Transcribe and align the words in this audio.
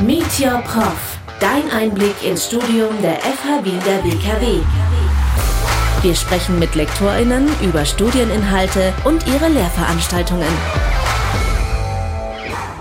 Meet 0.00 0.38
Your 0.38 0.60
Prof. 0.60 1.18
Dein 1.40 1.68
Einblick 1.72 2.22
ins 2.22 2.46
Studium 2.46 3.02
der 3.02 3.16
FH 3.16 3.64
Wien 3.64 3.80
der 3.84 4.04
WKW. 4.04 4.60
Wir 6.02 6.14
sprechen 6.14 6.60
mit 6.60 6.76
LektorInnen 6.76 7.48
über 7.64 7.84
Studieninhalte 7.84 8.94
und 9.04 9.26
ihre 9.26 9.48
Lehrveranstaltungen. 9.48 10.46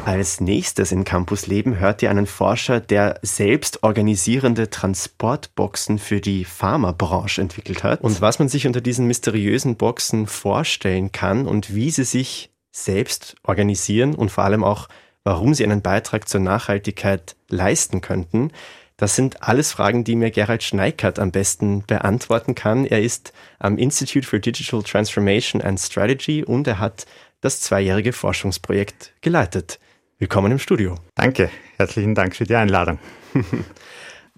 Als 0.05 0.39
nächstes 0.41 0.91
in 0.91 1.05
Campus 1.05 1.47
Leben 1.47 1.79
hört 1.79 2.03
ihr 2.03 2.11
einen 2.11 2.27
Forscher, 2.27 2.79
der 2.79 3.17
selbst 3.23 3.81
organisierende 3.81 4.69
Transportboxen 4.69 5.97
für 5.97 6.21
die 6.21 6.45
Pharmabranche 6.45 7.41
entwickelt 7.41 7.83
hat. 7.83 8.01
Und 8.01 8.21
was 8.21 8.37
man 8.37 8.47
sich 8.47 8.67
unter 8.67 8.79
diesen 8.79 9.07
mysteriösen 9.07 9.75
Boxen 9.75 10.27
vorstellen 10.27 11.11
kann 11.11 11.47
und 11.47 11.73
wie 11.73 11.89
sie 11.89 12.03
sich 12.03 12.51
selbst 12.71 13.37
organisieren 13.41 14.13
und 14.13 14.29
vor 14.29 14.43
allem 14.43 14.63
auch 14.63 14.87
warum 15.27 15.53
sie 15.53 15.65
einen 15.65 15.81
Beitrag 15.81 16.29
zur 16.29 16.39
Nachhaltigkeit 16.39 17.35
leisten 17.49 17.99
könnten. 17.99 18.51
Das 18.95 19.17
sind 19.17 19.43
alles 19.43 19.73
Fragen, 19.73 20.05
die 20.05 20.15
mir 20.15 20.31
Gerald 20.31 20.63
Schneikert 20.63 21.19
am 21.19 21.31
besten 21.31 21.83
beantworten 21.85 22.55
kann. 22.55 22.85
Er 22.85 23.01
ist 23.01 23.33
am 23.59 23.77
Institute 23.77 24.25
for 24.25 24.39
Digital 24.39 24.83
Transformation 24.83 25.61
and 25.61 25.81
Strategy 25.81 26.45
und 26.45 26.65
er 26.65 26.79
hat 26.79 27.05
das 27.41 27.59
zweijährige 27.59 28.13
Forschungsprojekt 28.13 29.15
geleitet. 29.19 29.81
Willkommen 30.17 30.53
im 30.53 30.59
Studio. 30.59 30.95
Danke, 31.15 31.49
herzlichen 31.75 32.15
Dank 32.15 32.33
für 32.33 32.45
die 32.45 32.55
Einladung. 32.55 32.97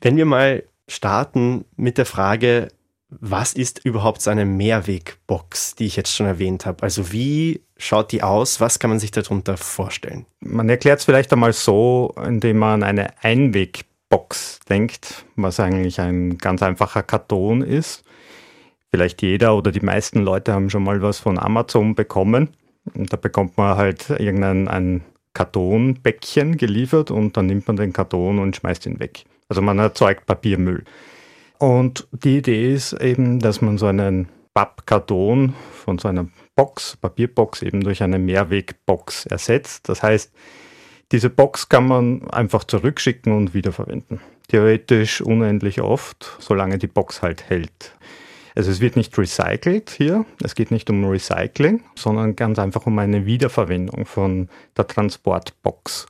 Wenn 0.02 0.17
wir 0.17 0.26
mal 0.26 0.64
starten 0.88 1.66
mit 1.76 2.00
der 2.00 2.08
Frage, 2.08 2.70
was 3.09 3.53
ist 3.53 3.86
überhaupt 3.86 4.23
so 4.23 4.31
eine 4.31 4.48
Mehrwegbox, 4.48 5.76
die 5.76 5.86
ich 5.86 5.95
jetzt 5.95 6.16
schon 6.16 6.26
erwähnt 6.26 6.66
habe? 6.66 6.81
Also 6.81 7.12
wie 7.12 7.62
schaut 7.80 8.12
die 8.12 8.22
aus? 8.22 8.62
Was 8.62 8.78
kann 8.78 8.92
man 8.92 9.00
sich 9.00 9.10
darunter 9.10 9.58
vorstellen? 9.58 10.26
Man 10.42 10.70
erklärt 10.70 11.00
es 11.00 11.06
vielleicht 11.06 11.34
einmal 11.34 11.54
so, 11.54 12.14
indem 12.24 12.60
man 12.60 12.84
eine 12.84 13.24
Einwegbox 13.24 14.60
denkt, 14.70 15.26
was 15.36 15.60
eigentlich 15.60 16.00
ein 16.00 16.38
ganz 16.38 16.62
einfacher 16.62 17.02
Karton 17.02 17.64
ist. 17.64 18.03
Vielleicht 18.92 19.22
jeder 19.22 19.56
oder 19.56 19.72
die 19.72 19.81
meisten 19.81 20.20
Leute 20.20 20.53
haben 20.53 20.70
schon 20.70 20.84
mal 20.84 21.02
was 21.02 21.20
von 21.20 21.40
Amazon 21.40 21.95
bekommen. 21.95 22.50
Und 22.94 23.14
da 23.14 23.18
bekommt 23.18 23.58
man 23.58 23.78
halt 23.78 24.09
irgendein 24.09 24.68
ein 24.68 25.03
Kartonbäckchen 25.34 26.58
geliefert 26.58 27.12
und 27.12 27.38
dann 27.38 27.46
nimmt 27.46 27.68
man 27.68 27.78
den 27.78 27.94
Karton 27.94 28.40
und 28.40 28.56
schmeißt 28.56 28.86
ihn 28.88 29.00
weg. 29.00 29.23
Also 29.48 29.62
man 29.62 29.80
erzeugt 29.80 30.25
Papiermüll. 30.25 30.84
Und 31.59 32.08
die 32.12 32.38
Idee 32.38 32.73
ist 32.73 32.94
eben, 32.94 33.40
dass 33.40 33.62
man 33.62 33.78
so 33.78 33.86
einen 33.88 34.30
Pappkarton 34.53 35.53
von 35.72 36.00
so 36.00 36.08
einer 36.08 36.28
Box, 36.60 36.98
Papierbox 36.98 37.62
eben 37.62 37.80
durch 37.80 38.04
eine 38.04 38.20
Mehrwegbox 38.20 39.28
ersetzt. 39.28 39.88
Das 39.88 40.04
heißt, 40.04 40.34
diese 41.14 41.30
Box 41.30 41.70
kann 41.70 41.88
man 41.88 42.30
einfach 42.32 42.66
zurückschicken 42.66 43.32
und 43.32 43.54
wiederverwenden. 43.54 44.20
Theoretisch 44.50 45.22
unendlich 45.22 45.80
oft, 45.80 46.36
solange 46.40 46.78
die 46.78 46.88
Box 46.88 47.22
halt 47.22 47.50
hält. 47.50 47.96
Also 48.58 48.72
es 48.72 48.82
wird 48.82 48.98
nicht 48.98 49.18
recycelt 49.18 49.90
hier, 49.90 50.26
es 50.44 50.54
geht 50.54 50.70
nicht 50.70 50.90
um 50.90 51.06
Recycling, 51.06 51.86
sondern 51.96 52.36
ganz 52.36 52.60
einfach 52.60 52.86
um 52.86 53.00
eine 53.00 53.26
Wiederverwendung 53.26 54.06
von 54.06 54.50
der 54.76 54.86
Transportbox. 54.86 56.08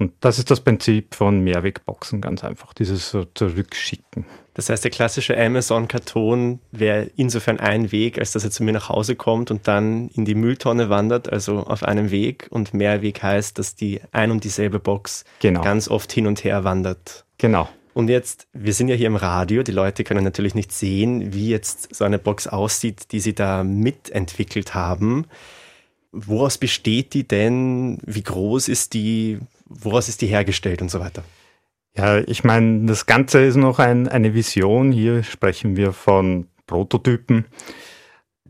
Und 0.00 0.14
das 0.18 0.40
ist 0.40 0.50
das 0.50 0.62
Prinzip 0.62 1.14
von 1.14 1.44
Mehrwegboxen, 1.44 2.20
ganz 2.20 2.42
einfach, 2.42 2.74
dieses 2.74 3.16
Zurückschicken. 3.34 4.26
Das 4.56 4.70
heißt, 4.70 4.84
der 4.84 4.90
klassische 4.90 5.36
Amazon-Karton 5.38 6.60
wäre 6.72 7.10
insofern 7.14 7.60
ein 7.60 7.92
Weg, 7.92 8.18
als 8.18 8.32
dass 8.32 8.42
er 8.42 8.50
zu 8.50 8.62
mir 8.62 8.72
nach 8.72 8.88
Hause 8.88 9.14
kommt 9.14 9.50
und 9.50 9.68
dann 9.68 10.08
in 10.08 10.24
die 10.24 10.34
Mülltonne 10.34 10.88
wandert, 10.88 11.30
also 11.30 11.58
auf 11.58 11.82
einem 11.82 12.10
Weg. 12.10 12.46
Und 12.48 12.72
Mehrweg 12.72 13.22
heißt, 13.22 13.58
dass 13.58 13.74
die 13.74 14.00
ein 14.12 14.30
und 14.30 14.44
dieselbe 14.44 14.78
Box 14.78 15.26
genau. 15.40 15.60
ganz 15.60 15.88
oft 15.88 16.10
hin 16.10 16.26
und 16.26 16.42
her 16.42 16.64
wandert. 16.64 17.26
Genau. 17.36 17.68
Und 17.92 18.08
jetzt, 18.08 18.46
wir 18.54 18.72
sind 18.72 18.88
ja 18.88 18.94
hier 18.94 19.08
im 19.08 19.16
Radio, 19.16 19.62
die 19.62 19.72
Leute 19.72 20.04
können 20.04 20.24
natürlich 20.24 20.54
nicht 20.54 20.72
sehen, 20.72 21.34
wie 21.34 21.50
jetzt 21.50 21.94
so 21.94 22.06
eine 22.06 22.18
Box 22.18 22.46
aussieht, 22.46 23.12
die 23.12 23.20
sie 23.20 23.34
da 23.34 23.62
mitentwickelt 23.62 24.74
haben. 24.74 25.26
Woraus 26.12 26.56
besteht 26.56 27.12
die 27.12 27.28
denn? 27.28 27.98
Wie 28.06 28.22
groß 28.22 28.68
ist 28.68 28.94
die? 28.94 29.38
woraus 29.68 30.08
ist 30.08 30.22
die 30.22 30.26
hergestellt 30.26 30.82
und 30.82 30.90
so 30.90 31.00
weiter? 31.00 31.24
Ja, 31.96 32.18
ich 32.18 32.44
meine, 32.44 32.84
das 32.86 33.06
Ganze 33.06 33.40
ist 33.40 33.56
noch 33.56 33.78
ein, 33.78 34.06
eine 34.06 34.34
Vision. 34.34 34.92
Hier 34.92 35.22
sprechen 35.22 35.76
wir 35.76 35.92
von 35.92 36.46
Prototypen. 36.66 37.46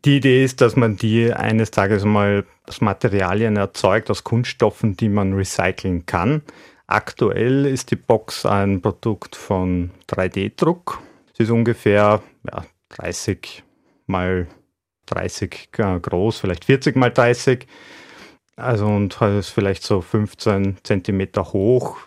Die 0.05 0.17
Idee 0.17 0.45
ist, 0.45 0.61
dass 0.61 0.75
man 0.75 0.97
die 0.97 1.33
eines 1.33 1.71
Tages 1.71 2.05
mal 2.05 2.45
aus 2.67 2.81
Materialien 2.81 3.57
erzeugt, 3.57 4.11
aus 4.11 4.25
Kunststoffen, 4.25 4.97
die 4.97 5.09
man 5.09 5.33
recyceln 5.33 6.07
kann. 6.07 6.43
Aktuell 6.89 7.67
ist 7.67 7.91
die 7.91 7.97
Box 7.97 8.47
ein 8.47 8.83
Produkt 8.83 9.37
von 9.37 9.91
3D-Druck. 10.09 11.01
Sie 11.33 11.45
ist 11.45 11.51
ungefähr 11.51 12.23
ja, 12.51 12.65
30 12.91 13.63
mal 14.07 14.47
30 15.07 15.69
äh, 15.79 16.01
groß, 16.01 16.41
vielleicht 16.41 16.65
40 16.65 16.97
mal 16.97 17.11
30 17.11 17.67
also 18.57 18.87
und 18.87 19.21
ist 19.21 19.51
vielleicht 19.51 19.83
so 19.83 20.01
15 20.01 20.79
Zentimeter 20.83 21.53
hoch. 21.53 21.99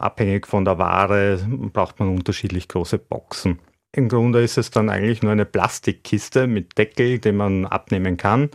Abhängig 0.00 0.46
von 0.46 0.64
der 0.64 0.78
Ware 0.78 1.38
braucht 1.72 2.00
man 2.00 2.08
unterschiedlich 2.08 2.68
große 2.68 2.98
Boxen. 2.98 3.58
Im 3.92 4.08
Grunde 4.08 4.42
ist 4.42 4.56
es 4.56 4.70
dann 4.70 4.88
eigentlich 4.88 5.22
nur 5.22 5.32
eine 5.32 5.44
Plastikkiste 5.44 6.46
mit 6.46 6.78
Deckel, 6.78 7.18
den 7.18 7.36
man 7.36 7.66
abnehmen 7.66 8.16
kann. 8.16 8.50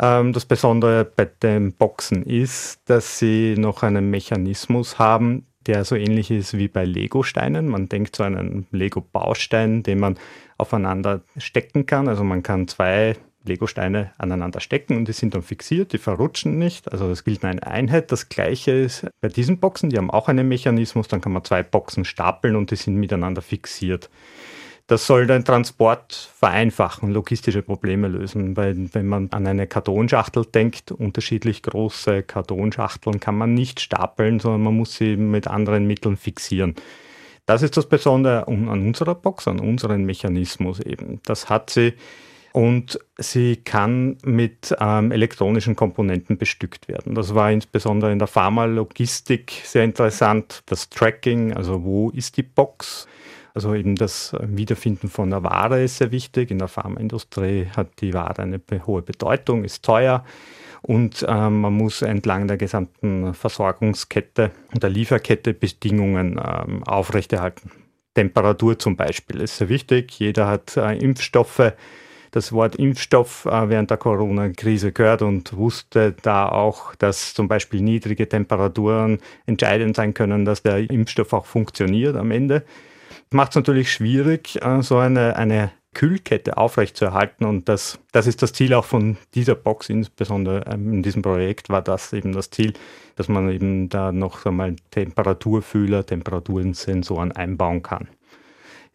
Ähm, 0.00 0.32
das 0.32 0.44
Besondere 0.44 1.04
bei 1.04 1.24
den 1.26 1.72
Boxen 1.72 2.22
ist, 2.24 2.80
dass 2.86 3.18
sie 3.18 3.54
noch 3.56 3.82
einen 3.82 4.10
Mechanismus 4.10 4.98
haben, 4.98 5.46
der 5.66 5.84
so 5.84 5.96
ähnlich 5.96 6.30
ist 6.30 6.56
wie 6.56 6.68
bei 6.68 6.84
Lego-Steinen. 6.84 7.68
Man 7.68 7.88
denkt 7.88 8.16
so 8.16 8.24
einen 8.24 8.66
Lego-Baustein, 8.70 9.82
den 9.82 10.00
man 10.00 10.18
aufeinander 10.56 11.22
stecken 11.36 11.86
kann. 11.86 12.08
Also 12.08 12.24
man 12.24 12.42
kann 12.42 12.68
zwei 12.68 13.16
Lego-Steine 13.48 14.12
aneinander 14.18 14.60
stecken 14.60 14.96
und 14.96 15.08
die 15.08 15.12
sind 15.12 15.34
dann 15.34 15.42
fixiert, 15.42 15.92
die 15.92 15.98
verrutschen 15.98 16.58
nicht. 16.58 16.92
Also 16.92 17.08
das 17.08 17.24
gilt 17.24 17.44
eine 17.44 17.66
Einheit. 17.66 18.12
Das 18.12 18.28
gleiche 18.28 18.70
ist 18.70 19.06
bei 19.20 19.28
diesen 19.28 19.58
Boxen, 19.58 19.90
die 19.90 19.98
haben 19.98 20.10
auch 20.10 20.28
einen 20.28 20.46
Mechanismus, 20.48 21.08
dann 21.08 21.20
kann 21.20 21.32
man 21.32 21.44
zwei 21.44 21.62
Boxen 21.62 22.04
stapeln 22.04 22.54
und 22.54 22.70
die 22.70 22.76
sind 22.76 22.96
miteinander 22.96 23.42
fixiert. 23.42 24.08
Das 24.88 25.06
soll 25.06 25.26
den 25.26 25.44
Transport 25.44 26.30
vereinfachen, 26.34 27.12
logistische 27.12 27.60
Probleme 27.60 28.08
lösen, 28.08 28.56
weil 28.56 28.74
wenn 28.94 29.06
man 29.06 29.28
an 29.32 29.46
eine 29.46 29.66
Kartonschachtel 29.66 30.46
denkt, 30.46 30.92
unterschiedlich 30.92 31.62
große 31.62 32.22
Kartonschachteln 32.22 33.20
kann 33.20 33.36
man 33.36 33.52
nicht 33.52 33.80
stapeln, 33.80 34.40
sondern 34.40 34.62
man 34.62 34.74
muss 34.74 34.94
sie 34.94 35.18
mit 35.18 35.46
anderen 35.46 35.86
Mitteln 35.86 36.16
fixieren. 36.16 36.74
Das 37.44 37.62
ist 37.62 37.76
das 37.76 37.86
Besondere 37.86 38.48
an 38.48 38.68
unserer 38.68 39.14
Box, 39.14 39.46
an 39.46 39.60
unserem 39.60 40.04
Mechanismus 40.04 40.80
eben. 40.80 41.20
Das 41.24 41.50
hat 41.50 41.68
sie 41.68 41.92
und 42.58 42.98
sie 43.18 43.54
kann 43.54 44.18
mit 44.24 44.74
ähm, 44.80 45.12
elektronischen 45.12 45.76
Komponenten 45.76 46.38
bestückt 46.38 46.88
werden. 46.88 47.14
Das 47.14 47.32
war 47.36 47.52
insbesondere 47.52 48.10
in 48.10 48.18
der 48.18 48.26
Pharmalogistik 48.26 49.62
sehr 49.62 49.84
interessant. 49.84 50.64
Das 50.66 50.90
Tracking, 50.90 51.52
also 51.52 51.84
wo 51.84 52.10
ist 52.10 52.36
die 52.36 52.42
Box? 52.42 53.06
Also 53.54 53.76
eben 53.76 53.94
das 53.94 54.34
Wiederfinden 54.40 55.08
von 55.08 55.30
der 55.30 55.44
Ware 55.44 55.84
ist 55.84 55.98
sehr 55.98 56.10
wichtig. 56.10 56.50
In 56.50 56.58
der 56.58 56.66
Pharmaindustrie 56.66 57.68
hat 57.76 58.00
die 58.00 58.12
Ware 58.12 58.42
eine 58.42 58.60
hohe 58.88 59.02
Bedeutung, 59.02 59.62
ist 59.62 59.84
teuer 59.84 60.24
und 60.82 61.24
ähm, 61.28 61.60
man 61.60 61.74
muss 61.74 62.02
entlang 62.02 62.48
der 62.48 62.56
gesamten 62.56 63.34
Versorgungskette 63.34 64.50
und 64.74 64.82
der 64.82 64.90
Lieferkette 64.90 65.54
Bedingungen 65.54 66.40
ähm, 66.44 66.82
aufrechterhalten. 66.82 67.70
Temperatur 68.14 68.80
zum 68.80 68.96
Beispiel 68.96 69.42
ist 69.42 69.58
sehr 69.58 69.68
wichtig. 69.68 70.18
Jeder 70.18 70.48
hat 70.48 70.76
äh, 70.76 70.96
Impfstoffe 70.96 71.72
das 72.30 72.52
Wort 72.52 72.76
Impfstoff 72.76 73.46
äh, 73.46 73.68
während 73.68 73.90
der 73.90 73.96
Corona-Krise 73.96 74.92
gehört 74.92 75.22
und 75.22 75.56
wusste 75.56 76.14
da 76.22 76.48
auch, 76.48 76.94
dass 76.94 77.34
zum 77.34 77.48
Beispiel 77.48 77.80
niedrige 77.80 78.28
Temperaturen 78.28 79.18
entscheidend 79.46 79.96
sein 79.96 80.14
können, 80.14 80.44
dass 80.44 80.62
der 80.62 80.90
Impfstoff 80.90 81.32
auch 81.32 81.46
funktioniert 81.46 82.16
am 82.16 82.30
Ende. 82.30 82.64
Macht 83.30 83.52
es 83.52 83.56
natürlich 83.56 83.92
schwierig, 83.92 84.60
äh, 84.62 84.82
so 84.82 84.98
eine, 84.98 85.36
eine 85.36 85.70
Kühlkette 85.94 86.56
aufrechtzuerhalten. 86.56 87.44
Und 87.44 87.68
das, 87.68 87.98
das 88.12 88.26
ist 88.26 88.42
das 88.42 88.52
Ziel 88.52 88.74
auch 88.74 88.84
von 88.84 89.16
dieser 89.34 89.54
Box, 89.54 89.88
insbesondere 89.88 90.64
ähm, 90.72 90.92
in 90.92 91.02
diesem 91.02 91.22
Projekt 91.22 91.70
war 91.70 91.82
das 91.82 92.12
eben 92.12 92.32
das 92.32 92.50
Ziel, 92.50 92.74
dass 93.16 93.28
man 93.28 93.50
eben 93.50 93.88
da 93.88 94.12
noch 94.12 94.46
einmal 94.46 94.76
Temperaturfühler, 94.92 96.06
Temperaturensensoren 96.06 97.32
einbauen 97.32 97.82
kann. 97.82 98.08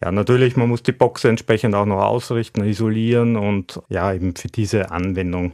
Ja, 0.03 0.11
natürlich, 0.11 0.57
man 0.57 0.67
muss 0.67 0.83
die 0.83 0.91
Box 0.91 1.23
entsprechend 1.23 1.75
auch 1.75 1.85
noch 1.85 2.03
ausrichten, 2.03 2.61
isolieren 2.65 3.38
und 3.38 3.79
ja, 3.88 4.13
eben 4.13 4.35
für 4.35 4.50
diese 4.50 4.91
Anwendung 4.91 5.53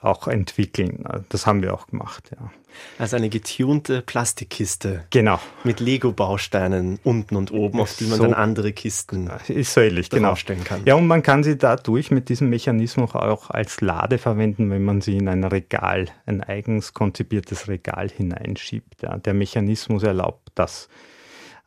auch 0.00 0.26
entwickeln. 0.26 1.04
Das 1.28 1.46
haben 1.46 1.62
wir 1.62 1.72
auch 1.72 1.86
gemacht, 1.86 2.30
ja. 2.32 2.50
Also 2.98 3.14
eine 3.14 3.28
getunte 3.28 4.02
Plastikkiste. 4.02 5.04
Genau. 5.10 5.38
Mit 5.62 5.78
Lego-Bausteinen 5.78 6.98
unten 7.04 7.36
und 7.36 7.52
oben, 7.52 7.78
auf 7.78 7.96
die 7.96 8.06
man 8.06 8.18
so, 8.18 8.24
dann 8.24 8.34
andere 8.34 8.72
Kisten 8.72 9.30
ist 9.46 9.74
so 9.74 9.80
ähnlich, 9.80 10.10
genau. 10.10 10.34
kann. 10.64 10.82
Ja, 10.84 10.96
und 10.96 11.06
man 11.06 11.22
kann 11.22 11.44
sie 11.44 11.56
dadurch 11.56 12.10
mit 12.10 12.28
diesem 12.28 12.50
Mechanismus 12.50 13.14
auch 13.14 13.50
als 13.50 13.80
Lade 13.80 14.18
verwenden, 14.18 14.68
wenn 14.68 14.82
man 14.82 15.00
sie 15.00 15.16
in 15.16 15.28
ein 15.28 15.44
Regal, 15.44 16.06
ein 16.26 16.42
eigens 16.42 16.92
konzipiertes 16.92 17.68
Regal 17.68 18.10
hineinschiebt. 18.10 19.02
Ja, 19.02 19.16
der 19.16 19.32
Mechanismus 19.32 20.02
erlaubt 20.02 20.50
das. 20.56 20.88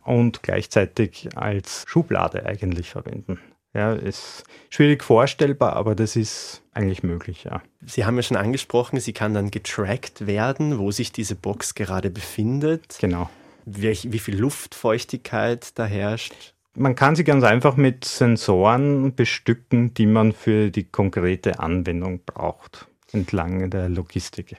Und 0.03 0.43
gleichzeitig 0.43 1.29
als 1.35 1.83
Schublade 1.87 2.45
eigentlich 2.45 2.89
verwenden. 2.89 3.39
Ja, 3.73 3.93
ist 3.93 4.43
schwierig 4.71 5.03
vorstellbar, 5.03 5.73
aber 5.73 5.93
das 5.93 6.15
ist 6.15 6.63
eigentlich 6.73 7.03
möglich, 7.03 7.43
ja. 7.43 7.61
Sie 7.85 8.03
haben 8.03 8.15
ja 8.15 8.23
schon 8.23 8.37
angesprochen, 8.37 8.99
sie 8.99 9.13
kann 9.13 9.35
dann 9.35 9.51
getrackt 9.51 10.25
werden, 10.25 10.79
wo 10.79 10.89
sich 10.89 11.11
diese 11.11 11.35
Box 11.35 11.75
gerade 11.75 12.09
befindet. 12.09 12.97
Genau. 12.99 13.29
Wie, 13.65 13.95
wie 14.11 14.19
viel 14.19 14.39
Luftfeuchtigkeit 14.39 15.77
da 15.77 15.85
herrscht. 15.85 16.55
Man 16.75 16.95
kann 16.95 17.15
sie 17.15 17.23
ganz 17.23 17.43
einfach 17.43 17.75
mit 17.75 18.05
Sensoren 18.05 19.13
bestücken, 19.13 19.93
die 19.93 20.05
man 20.07 20.31
für 20.33 20.71
die 20.71 20.85
konkrete 20.85 21.59
Anwendung 21.59 22.21
braucht, 22.25 22.87
entlang 23.11 23.69
der 23.69 23.89
Logistik. 23.89 24.57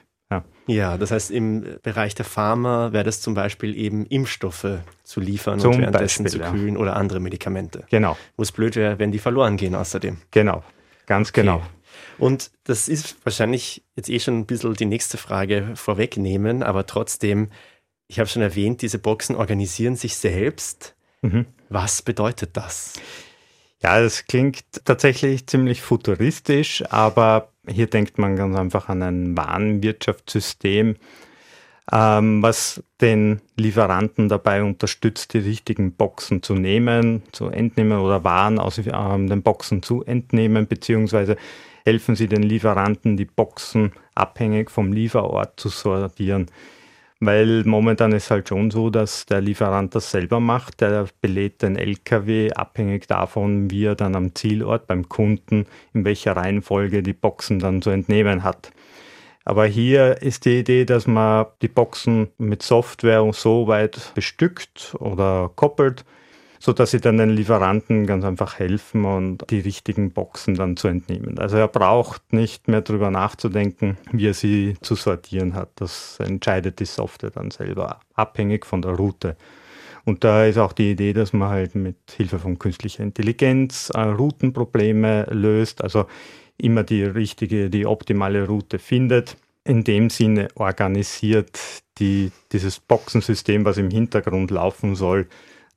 Ja. 0.73 0.97
das 0.97 1.11
heißt, 1.11 1.31
im 1.31 1.65
Bereich 1.83 2.15
der 2.15 2.25
Pharma 2.25 2.93
wäre 2.93 3.03
das 3.03 3.21
zum 3.21 3.33
Beispiel 3.33 3.75
eben 3.77 4.05
Impfstoffe 4.05 4.79
zu 5.03 5.19
liefern 5.19 5.59
zum 5.59 5.73
und 5.73 5.81
währenddessen 5.81 6.23
Beispiel, 6.23 6.41
zu 6.41 6.51
kühlen 6.51 6.75
ja. 6.75 6.79
oder 6.79 6.95
andere 6.95 7.19
Medikamente. 7.19 7.85
Genau. 7.89 8.17
Wo 8.37 8.43
es 8.43 8.51
blöd 8.51 8.75
wäre, 8.75 8.99
wenn 8.99 9.11
die 9.11 9.19
verloren 9.19 9.57
gehen 9.57 9.75
außerdem. 9.75 10.17
Genau, 10.31 10.63
ganz 11.05 11.29
okay. 11.29 11.41
genau. 11.41 11.61
Und 12.17 12.51
das 12.63 12.87
ist 12.87 13.17
wahrscheinlich 13.25 13.83
jetzt 13.95 14.09
eh 14.09 14.19
schon 14.19 14.39
ein 14.39 14.45
bisschen 14.45 14.73
die 14.73 14.85
nächste 14.85 15.17
Frage 15.17 15.71
vorwegnehmen, 15.75 16.63
aber 16.63 16.85
trotzdem, 16.85 17.49
ich 18.07 18.19
habe 18.19 18.29
schon 18.29 18.41
erwähnt, 18.41 18.81
diese 18.81 18.99
Boxen 18.99 19.35
organisieren 19.35 19.95
sich 19.95 20.15
selbst. 20.15 20.95
Mhm. 21.21 21.45
Was 21.69 22.01
bedeutet 22.01 22.57
das? 22.57 22.93
Ja, 23.81 23.99
das 23.99 24.25
klingt 24.27 24.63
tatsächlich 24.85 25.47
ziemlich 25.47 25.81
futuristisch, 25.81 26.83
aber 26.91 27.50
hier 27.67 27.87
denkt 27.87 28.17
man 28.17 28.35
ganz 28.35 28.55
einfach 28.55 28.89
an 28.89 29.03
ein 29.03 29.37
Warenwirtschaftssystem, 29.37 30.95
ähm, 31.91 32.41
was 32.41 32.83
den 33.01 33.41
Lieferanten 33.57 34.29
dabei 34.29 34.63
unterstützt, 34.63 35.33
die 35.33 35.39
richtigen 35.39 35.93
Boxen 35.93 36.41
zu 36.41 36.55
nehmen, 36.55 37.23
zu 37.31 37.47
entnehmen 37.47 37.99
oder 37.99 38.23
Waren 38.23 38.59
aus 38.59 38.79
ähm, 38.79 39.27
den 39.27 39.41
Boxen 39.43 39.83
zu 39.83 40.03
entnehmen, 40.03 40.67
beziehungsweise 40.67 41.37
helfen 41.85 42.15
sie 42.15 42.27
den 42.27 42.43
Lieferanten, 42.43 43.17
die 43.17 43.25
Boxen 43.25 43.91
abhängig 44.15 44.69
vom 44.69 44.93
Lieferort 44.93 45.59
zu 45.59 45.69
sortieren. 45.69 46.47
Weil 47.23 47.63
momentan 47.65 48.13
ist 48.13 48.31
halt 48.31 48.49
schon 48.49 48.71
so, 48.71 48.89
dass 48.89 49.27
der 49.27 49.41
Lieferant 49.41 49.93
das 49.93 50.09
selber 50.09 50.39
macht. 50.39 50.81
Der 50.81 51.05
belädt 51.21 51.61
den 51.61 51.75
LKW 51.75 52.51
abhängig 52.51 53.05
davon, 53.05 53.69
wie 53.69 53.85
er 53.85 53.95
dann 53.95 54.15
am 54.15 54.33
Zielort 54.33 54.87
beim 54.87 55.07
Kunden, 55.07 55.67
in 55.93 56.03
welcher 56.03 56.35
Reihenfolge 56.35 57.03
die 57.03 57.13
Boxen 57.13 57.59
dann 57.59 57.83
zu 57.83 57.91
entnehmen 57.91 58.43
hat. 58.43 58.71
Aber 59.45 59.67
hier 59.67 60.23
ist 60.23 60.45
die 60.45 60.59
Idee, 60.59 60.83
dass 60.83 61.05
man 61.05 61.45
die 61.61 61.67
Boxen 61.67 62.29
mit 62.39 62.63
Software 62.63 63.31
so 63.33 63.67
weit 63.67 64.13
bestückt 64.15 64.95
oder 64.99 65.51
koppelt, 65.55 66.03
so 66.61 66.73
dass 66.73 66.91
sie 66.91 67.01
dann 67.01 67.17
den 67.17 67.31
Lieferanten 67.31 68.05
ganz 68.05 68.23
einfach 68.23 68.59
helfen 68.59 69.03
und 69.03 69.49
die 69.49 69.61
richtigen 69.61 70.11
Boxen 70.11 70.53
dann 70.53 70.77
zu 70.77 70.87
entnehmen. 70.87 71.39
Also 71.39 71.57
er 71.57 71.67
braucht 71.67 72.33
nicht 72.33 72.67
mehr 72.67 72.81
darüber 72.81 73.09
nachzudenken, 73.09 73.97
wie 74.11 74.27
er 74.27 74.35
sie 74.35 74.75
zu 74.81 74.93
sortieren 74.93 75.55
hat. 75.55 75.69
Das 75.77 76.19
entscheidet 76.19 76.79
die 76.79 76.85
Software 76.85 77.31
dann 77.31 77.49
selber, 77.49 77.99
abhängig 78.13 78.67
von 78.67 78.83
der 78.83 78.91
Route. 78.91 79.37
Und 80.05 80.23
da 80.23 80.45
ist 80.45 80.59
auch 80.59 80.73
die 80.73 80.91
Idee, 80.91 81.13
dass 81.13 81.33
man 81.33 81.49
halt 81.49 81.73
mit 81.73 81.97
Hilfe 82.15 82.37
von 82.37 82.59
künstlicher 82.59 83.01
Intelligenz 83.03 83.91
äh, 83.95 84.01
Routenprobleme 84.01 85.25
löst, 85.31 85.83
also 85.83 86.05
immer 86.57 86.83
die 86.83 87.03
richtige, 87.03 87.71
die 87.71 87.87
optimale 87.87 88.45
Route 88.45 88.77
findet. 88.77 89.35
In 89.63 89.83
dem 89.83 90.11
Sinne 90.11 90.49
organisiert 90.53 91.59
die, 91.97 92.31
dieses 92.51 92.79
Boxensystem, 92.79 93.65
was 93.65 93.77
im 93.77 93.89
Hintergrund 93.89 94.51
laufen 94.51 94.95
soll, 94.95 95.27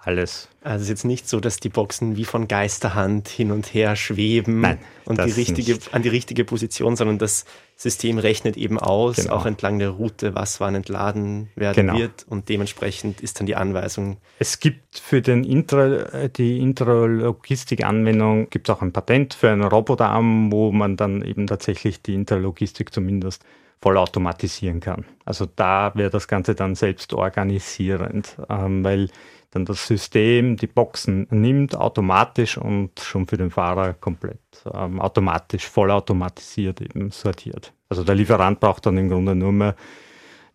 alles. 0.07 0.49
Also 0.63 0.77
es 0.77 0.83
ist 0.83 0.89
jetzt 0.89 1.05
nicht 1.05 1.29
so, 1.29 1.41
dass 1.41 1.59
die 1.59 1.69
Boxen 1.69 2.17
wie 2.17 2.25
von 2.25 2.49
Geisterhand 2.49 3.29
hin 3.29 3.51
und 3.51 3.75
her 3.75 3.97
schweben 3.97 4.61
Nein, 4.61 4.79
und 5.05 5.19
die 5.19 5.31
richtige, 5.31 5.79
an 5.93 6.03
die 6.03 6.09
richtige 6.09 6.45
Position, 6.45 6.97
sondern 6.97 7.19
das 7.19 7.45
System 7.77 8.19
rechnet 8.19 8.57
eben 8.57 8.79
aus, 8.79 9.17
genau. 9.17 9.35
auch 9.35 9.47
entlang 9.47 9.79
der 9.79 9.91
Route, 9.91 10.35
was 10.35 10.61
wann 10.61 10.75
entladen 10.75 11.51
werden 11.55 11.87
genau. 11.87 11.99
wird 11.99 12.25
und 12.29 12.49
dementsprechend 12.49 13.21
ist 13.21 13.41
dann 13.41 13.47
die 13.47 13.57
Anweisung. 13.57 14.17
Es 14.39 14.59
gibt 14.59 14.99
für 14.99 15.21
den 15.21 15.45
Intra, 15.45 16.29
die 16.29 16.59
Intralogistik-Anwendung 16.61 18.49
gibt 18.49 18.69
es 18.69 18.75
auch 18.75 18.81
ein 18.81 18.93
Patent 18.93 19.35
für 19.35 19.51
einen 19.51 19.65
Roboterarm, 19.65 20.51
wo 20.51 20.73
man 20.73 20.97
dann 20.97 21.23
eben 21.23 21.47
tatsächlich 21.47 22.01
die 22.01 22.15
Intralogistik 22.15 22.93
zumindest 22.93 23.45
vollautomatisieren 23.85 24.81
kann. 24.81 25.05
Also 25.27 25.47
da 25.57 25.93
wäre 25.95 26.09
das 26.09 26.27
Ganze 26.27 26.55
dann 26.55 26.75
selbst 26.75 27.13
organisierend, 27.13 28.37
ähm, 28.49 28.83
weil 28.83 29.11
dann 29.55 29.65
das 29.65 29.87
System 29.87 30.57
die 30.57 30.67
Boxen 30.67 31.29
nimmt 31.31 31.77
automatisch 31.77 32.59
und 32.59 32.99
schon 32.99 33.27
für 33.29 33.37
den 33.37 33.53
Fahrer 33.53 33.95
komplett 33.95 34.41
ähm, 34.73 35.01
automatisch, 35.01 35.69
vollautomatisiert 35.69 36.81
eben 36.81 37.13
sortiert. 37.13 37.73
Also 37.89 38.03
der 38.03 38.17
Lieferant 38.17 38.59
braucht 38.59 38.85
dann 38.85 38.99
im 38.99 39.09
Grunde 39.09 39.37
nur 39.37 39.53
mehr 39.53 39.77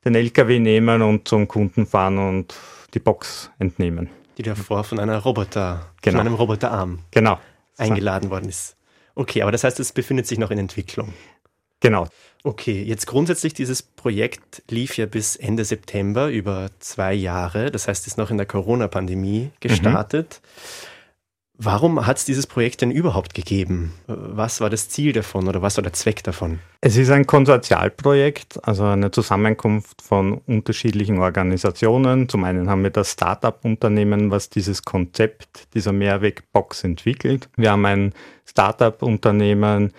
den 0.04 0.16
LKW 0.16 0.60
nehmen 0.60 1.02
und 1.02 1.28
zum 1.30 1.48
Kunden 1.48 1.86
fahren 1.86 2.18
und 2.18 2.54
die 2.94 3.00
Box 3.00 3.50
entnehmen. 3.58 4.10
Die 4.38 4.44
davor 4.44 4.84
von 4.84 5.00
einer 5.00 5.20
Roboter, 5.20 5.92
genau. 6.02 6.18
von 6.18 6.28
einem 6.28 6.36
Roboterarm 6.36 7.00
genau. 7.12 7.40
eingeladen 7.78 8.30
worden 8.30 8.50
ist. 8.50 8.76
Okay, 9.16 9.42
aber 9.42 9.52
das 9.54 9.64
heißt, 9.64 9.80
es 9.80 9.94
befindet 9.94 10.28
sich 10.28 10.40
noch 10.40 10.52
in 10.52 10.58
Entwicklung. 10.58 11.14
Genau. 11.80 12.08
Okay, 12.44 12.82
jetzt 12.84 13.06
grundsätzlich 13.06 13.54
dieses 13.54 13.82
Projekt 13.82 14.64
lief 14.70 14.98
ja 14.98 15.06
bis 15.06 15.36
Ende 15.36 15.66
September 15.66 16.30
über 16.30 16.70
zwei 16.80 17.14
Jahre. 17.14 17.70
Das 17.70 17.88
heißt, 17.88 18.04
es 18.04 18.14
ist 18.14 18.18
noch 18.18 18.32
in 18.32 18.38
der 18.38 18.46
Corona-Pandemie 18.46 19.52
gestartet. 19.60 20.42
Mhm. 20.42 21.00
Warum 21.62 22.06
hat 22.06 22.16
es 22.16 22.24
dieses 22.24 22.48
Projekt 22.48 22.82
denn 22.82 22.90
überhaupt 22.90 23.34
gegeben? 23.34 23.92
Was 24.08 24.62
war 24.62 24.70
das 24.70 24.88
Ziel 24.88 25.12
davon 25.12 25.50
oder 25.50 25.62
was 25.62 25.76
war 25.76 25.82
der 25.82 25.92
Zweck 25.92 26.24
davon? 26.24 26.60
Es 26.80 26.96
ist 26.96 27.10
ein 27.10 27.28
Konsortialprojekt, 27.28 28.66
also 28.66 28.86
eine 28.86 29.12
Zusammenkunft 29.12 30.02
von 30.02 30.38
unterschiedlichen 30.48 31.20
Organisationen. 31.20 32.30
Zum 32.30 32.46
einen 32.46 32.70
haben 32.70 32.84
wir 32.84 32.92
das 32.92 33.12
Startup-Unternehmen, 33.12 34.32
was 34.32 34.50
dieses 34.50 34.84
Konzept 34.84 35.68
dieser 35.74 35.92
Mehrwegbox 35.92 36.86
entwickelt. 36.86 37.50
Wir 37.58 37.72
haben 37.72 37.86
ein 37.86 38.14
Startup-Unternehmen, 38.46 39.92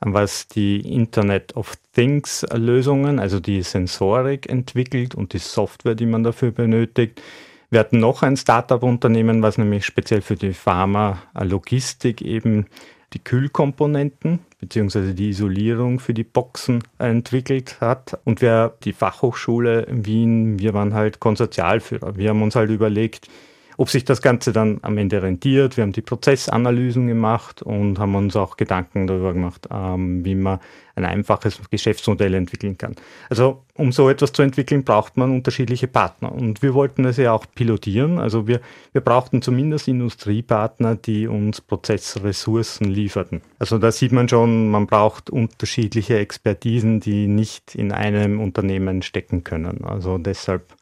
was 0.00 0.48
die 0.48 0.80
Internet 0.80 1.56
of 1.56 1.76
Things 1.94 2.46
Lösungen, 2.52 3.18
also 3.18 3.40
die 3.40 3.62
Sensorik 3.62 4.48
entwickelt 4.48 5.14
und 5.14 5.32
die 5.32 5.38
Software, 5.38 5.94
die 5.94 6.06
man 6.06 6.22
dafür 6.22 6.50
benötigt. 6.50 7.22
Wir 7.70 7.80
hatten 7.80 7.98
noch 7.98 8.22
ein 8.22 8.36
Startup-Unternehmen, 8.36 9.42
was 9.42 9.58
nämlich 9.58 9.84
speziell 9.84 10.20
für 10.20 10.36
die 10.36 10.52
Pharma-Logistik 10.52 12.22
eben 12.22 12.66
die 13.12 13.18
Kühlkomponenten 13.18 14.40
bzw. 14.60 15.12
die 15.14 15.30
Isolierung 15.30 15.98
für 15.98 16.14
die 16.14 16.24
Boxen 16.24 16.82
entwickelt 16.98 17.80
hat. 17.80 18.18
Und 18.24 18.42
wir, 18.42 18.74
die 18.84 18.92
Fachhochschule 18.92 19.82
in 19.82 20.06
Wien, 20.06 20.58
wir 20.58 20.74
waren 20.74 20.94
halt 20.94 21.18
Konsortialführer. 21.18 22.16
Wir 22.16 22.30
haben 22.30 22.42
uns 22.42 22.56
halt 22.56 22.70
überlegt, 22.70 23.28
ob 23.76 23.90
sich 23.90 24.04
das 24.04 24.22
Ganze 24.22 24.52
dann 24.52 24.78
am 24.82 24.96
Ende 24.98 25.22
rentiert. 25.22 25.76
Wir 25.76 25.82
haben 25.82 25.92
die 25.92 26.02
Prozessanalysen 26.02 27.06
gemacht 27.06 27.62
und 27.62 27.98
haben 27.98 28.14
uns 28.14 28.36
auch 28.36 28.56
Gedanken 28.56 29.06
darüber 29.06 29.32
gemacht, 29.32 29.68
ähm, 29.70 30.24
wie 30.24 30.34
man 30.34 30.60
ein 30.94 31.04
einfaches 31.04 31.60
Geschäftsmodell 31.70 32.32
entwickeln 32.34 32.78
kann. 32.78 32.96
Also 33.28 33.62
um 33.74 33.92
so 33.92 34.08
etwas 34.08 34.32
zu 34.32 34.40
entwickeln, 34.40 34.82
braucht 34.82 35.18
man 35.18 35.30
unterschiedliche 35.30 35.88
Partner. 35.88 36.32
Und 36.32 36.62
wir 36.62 36.72
wollten 36.72 37.04
es 37.04 37.18
ja 37.18 37.32
auch 37.32 37.44
pilotieren. 37.54 38.18
Also 38.18 38.48
wir, 38.48 38.60
wir 38.92 39.02
brauchten 39.02 39.42
zumindest 39.42 39.88
Industriepartner, 39.88 40.94
die 40.94 41.26
uns 41.26 41.60
Prozessressourcen 41.60 42.86
lieferten. 42.88 43.42
Also 43.58 43.76
da 43.76 43.92
sieht 43.92 44.12
man 44.12 44.28
schon, 44.28 44.70
man 44.70 44.86
braucht 44.86 45.28
unterschiedliche 45.28 46.18
Expertisen, 46.18 47.00
die 47.00 47.26
nicht 47.26 47.74
in 47.74 47.92
einem 47.92 48.40
Unternehmen 48.40 49.02
stecken 49.02 49.44
können. 49.44 49.84
Also 49.84 50.16
deshalb 50.16 50.74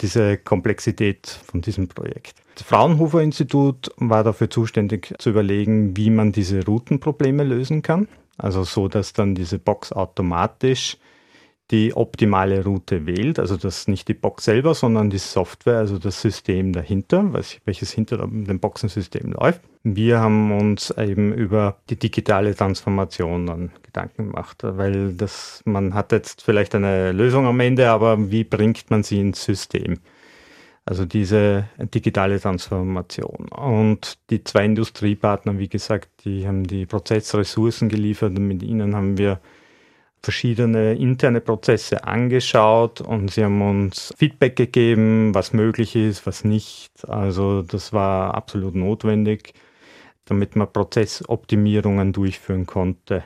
diese 0.00 0.36
Komplexität 0.36 1.26
von 1.26 1.60
diesem 1.60 1.88
Projekt. 1.88 2.34
Das 2.54 2.64
Fraunhofer 2.64 3.22
Institut 3.22 3.90
war 3.96 4.24
dafür 4.24 4.50
zuständig 4.50 5.14
zu 5.18 5.30
überlegen, 5.30 5.96
wie 5.96 6.10
man 6.10 6.32
diese 6.32 6.64
Routenprobleme 6.64 7.44
lösen 7.44 7.82
kann. 7.82 8.08
Also 8.36 8.64
so, 8.64 8.88
dass 8.88 9.12
dann 9.12 9.34
diese 9.34 9.58
Box 9.58 9.92
automatisch 9.92 10.96
die 11.72 11.96
optimale 11.96 12.62
Route 12.62 13.06
wählt. 13.06 13.38
Also 13.38 13.56
das 13.56 13.88
nicht 13.88 14.06
die 14.06 14.14
Box 14.14 14.44
selber, 14.44 14.74
sondern 14.74 15.08
die 15.08 15.18
Software, 15.18 15.78
also 15.78 15.98
das 15.98 16.20
System 16.20 16.72
dahinter, 16.74 17.32
welches 17.64 17.90
hinter 17.90 18.18
dem 18.18 18.60
Boxensystem 18.60 19.32
läuft. 19.32 19.62
Wir 19.82 20.20
haben 20.20 20.52
uns 20.52 20.90
eben 20.90 21.32
über 21.32 21.78
die 21.88 21.98
digitale 21.98 22.54
Transformation 22.54 23.46
dann 23.46 23.72
Gedanken 23.82 24.26
gemacht, 24.26 24.58
weil 24.62 25.14
das, 25.14 25.62
man 25.64 25.94
hat 25.94 26.12
jetzt 26.12 26.42
vielleicht 26.42 26.74
eine 26.74 27.12
Lösung 27.12 27.46
am 27.46 27.58
Ende, 27.58 27.88
aber 27.88 28.30
wie 28.30 28.44
bringt 28.44 28.90
man 28.90 29.02
sie 29.02 29.20
ins 29.20 29.42
System? 29.42 29.98
Also 30.84 31.06
diese 31.06 31.68
digitale 31.78 32.38
Transformation. 32.38 33.48
Und 33.48 34.18
die 34.30 34.44
zwei 34.44 34.66
Industriepartner, 34.66 35.58
wie 35.58 35.68
gesagt, 35.68 36.24
die 36.24 36.46
haben 36.46 36.64
die 36.64 36.86
Prozessressourcen 36.86 37.88
geliefert 37.88 38.36
und 38.36 38.46
mit 38.46 38.62
ihnen 38.62 38.94
haben 38.94 39.16
wir 39.16 39.40
verschiedene 40.22 40.94
interne 40.94 41.40
Prozesse 41.40 42.04
angeschaut 42.04 43.00
und 43.00 43.30
sie 43.30 43.44
haben 43.44 43.60
uns 43.60 44.14
Feedback 44.16 44.56
gegeben, 44.56 45.34
was 45.34 45.52
möglich 45.52 45.96
ist, 45.96 46.26
was 46.26 46.44
nicht. 46.44 46.90
Also 47.08 47.62
das 47.62 47.92
war 47.92 48.34
absolut 48.34 48.74
notwendig, 48.74 49.54
damit 50.24 50.54
man 50.54 50.72
Prozessoptimierungen 50.72 52.12
durchführen 52.12 52.66
konnte. 52.66 53.24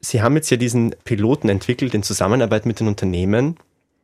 Sie 0.00 0.22
haben 0.22 0.36
jetzt 0.36 0.50
ja 0.50 0.56
diesen 0.56 0.94
Piloten 1.04 1.48
entwickelt 1.48 1.94
in 1.94 2.02
Zusammenarbeit 2.02 2.66
mit 2.66 2.78
den 2.80 2.86
Unternehmen 2.86 3.56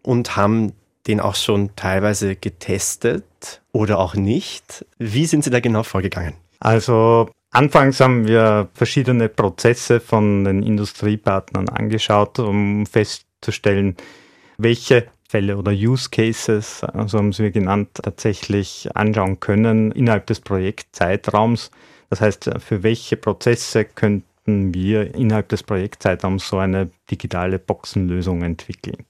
und 0.02 0.36
haben 0.36 0.72
den 1.06 1.20
auch 1.20 1.34
schon 1.34 1.76
teilweise 1.76 2.34
getestet 2.34 3.62
oder 3.72 3.98
auch 3.98 4.14
nicht. 4.14 4.86
Wie 4.98 5.26
sind 5.26 5.44
Sie 5.44 5.50
da 5.50 5.60
genau 5.60 5.82
vorgegangen? 5.82 6.34
Also 6.58 7.28
anfangs 7.54 8.00
haben 8.00 8.26
wir 8.26 8.68
verschiedene 8.74 9.28
Prozesse 9.28 10.00
von 10.00 10.44
den 10.44 10.62
Industriepartnern 10.62 11.68
angeschaut, 11.68 12.38
um 12.38 12.84
festzustellen, 12.86 13.96
welche 14.58 15.06
Fälle 15.28 15.56
oder 15.56 15.72
Use 15.72 16.10
Cases, 16.10 16.80
so 17.06 17.18
haben 17.18 17.32
sie 17.32 17.50
genannt, 17.50 17.88
tatsächlich 17.94 18.88
anschauen 18.94 19.40
können 19.40 19.90
innerhalb 19.92 20.26
des 20.26 20.40
Projektzeitraums. 20.40 21.70
Das 22.10 22.20
heißt, 22.20 22.50
für 22.58 22.82
welche 22.82 23.16
Prozesse 23.16 23.84
könnten 23.84 24.74
wir 24.74 25.14
innerhalb 25.14 25.48
des 25.48 25.62
Projektzeitraums 25.62 26.48
so 26.48 26.58
eine 26.58 26.90
digitale 27.10 27.58
Boxenlösung 27.58 28.42
entwickeln. 28.42 29.06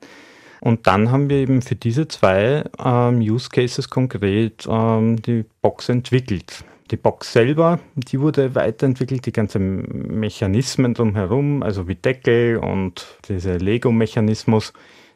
Und 0.60 0.86
dann 0.86 1.10
haben 1.10 1.28
wir 1.28 1.36
eben 1.36 1.60
für 1.60 1.74
diese 1.74 2.08
zwei 2.08 2.64
ähm, 2.82 3.18
Use 3.18 3.50
Cases 3.50 3.90
konkret 3.90 4.66
ähm, 4.66 5.20
die 5.20 5.44
Box 5.60 5.90
entwickelt. 5.90 6.64
Die 6.94 7.00
Box 7.00 7.32
selber, 7.32 7.80
die 7.96 8.20
wurde 8.20 8.54
weiterentwickelt, 8.54 9.26
die 9.26 9.32
ganzen 9.32 10.16
Mechanismen 10.16 10.94
drumherum, 10.94 11.64
also 11.64 11.88
wie 11.88 11.96
Deckel 11.96 12.58
und 12.58 13.18
dieser 13.28 13.58
Lego-Mechanismus 13.58 14.72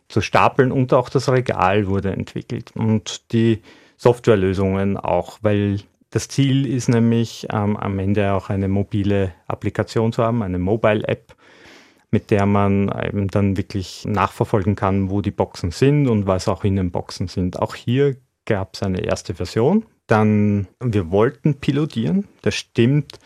zu 0.08 0.20
stapeln 0.20 0.72
und 0.72 0.92
auch 0.92 1.08
das 1.08 1.28
Regal 1.28 1.86
wurde 1.86 2.10
entwickelt 2.10 2.72
und 2.74 3.32
die 3.32 3.62
Softwarelösungen 3.96 4.96
auch, 4.96 5.38
weil 5.42 5.78
das 6.10 6.26
Ziel 6.26 6.66
ist 6.66 6.88
nämlich 6.88 7.46
ähm, 7.52 7.76
am 7.76 8.00
Ende 8.00 8.32
auch 8.32 8.50
eine 8.50 8.66
mobile 8.66 9.32
Applikation 9.46 10.12
zu 10.12 10.24
haben, 10.24 10.42
eine 10.42 10.58
Mobile-App, 10.58 11.36
mit 12.10 12.32
der 12.32 12.44
man 12.46 12.90
eben 13.06 13.28
dann 13.28 13.56
wirklich 13.56 14.04
nachverfolgen 14.04 14.74
kann, 14.74 15.10
wo 15.10 15.20
die 15.20 15.30
Boxen 15.30 15.70
sind 15.70 16.08
und 16.08 16.26
was 16.26 16.48
auch 16.48 16.64
in 16.64 16.74
den 16.74 16.90
Boxen 16.90 17.28
sind. 17.28 17.56
Auch 17.56 17.76
hier 17.76 18.16
gab 18.46 18.74
es 18.74 18.82
eine 18.82 19.04
erste 19.04 19.34
Version. 19.34 19.84
Dann, 20.08 20.66
wir 20.80 21.12
wollten 21.12 21.54
pilotieren, 21.54 22.26
das 22.42 22.56
stimmt. 22.56 23.20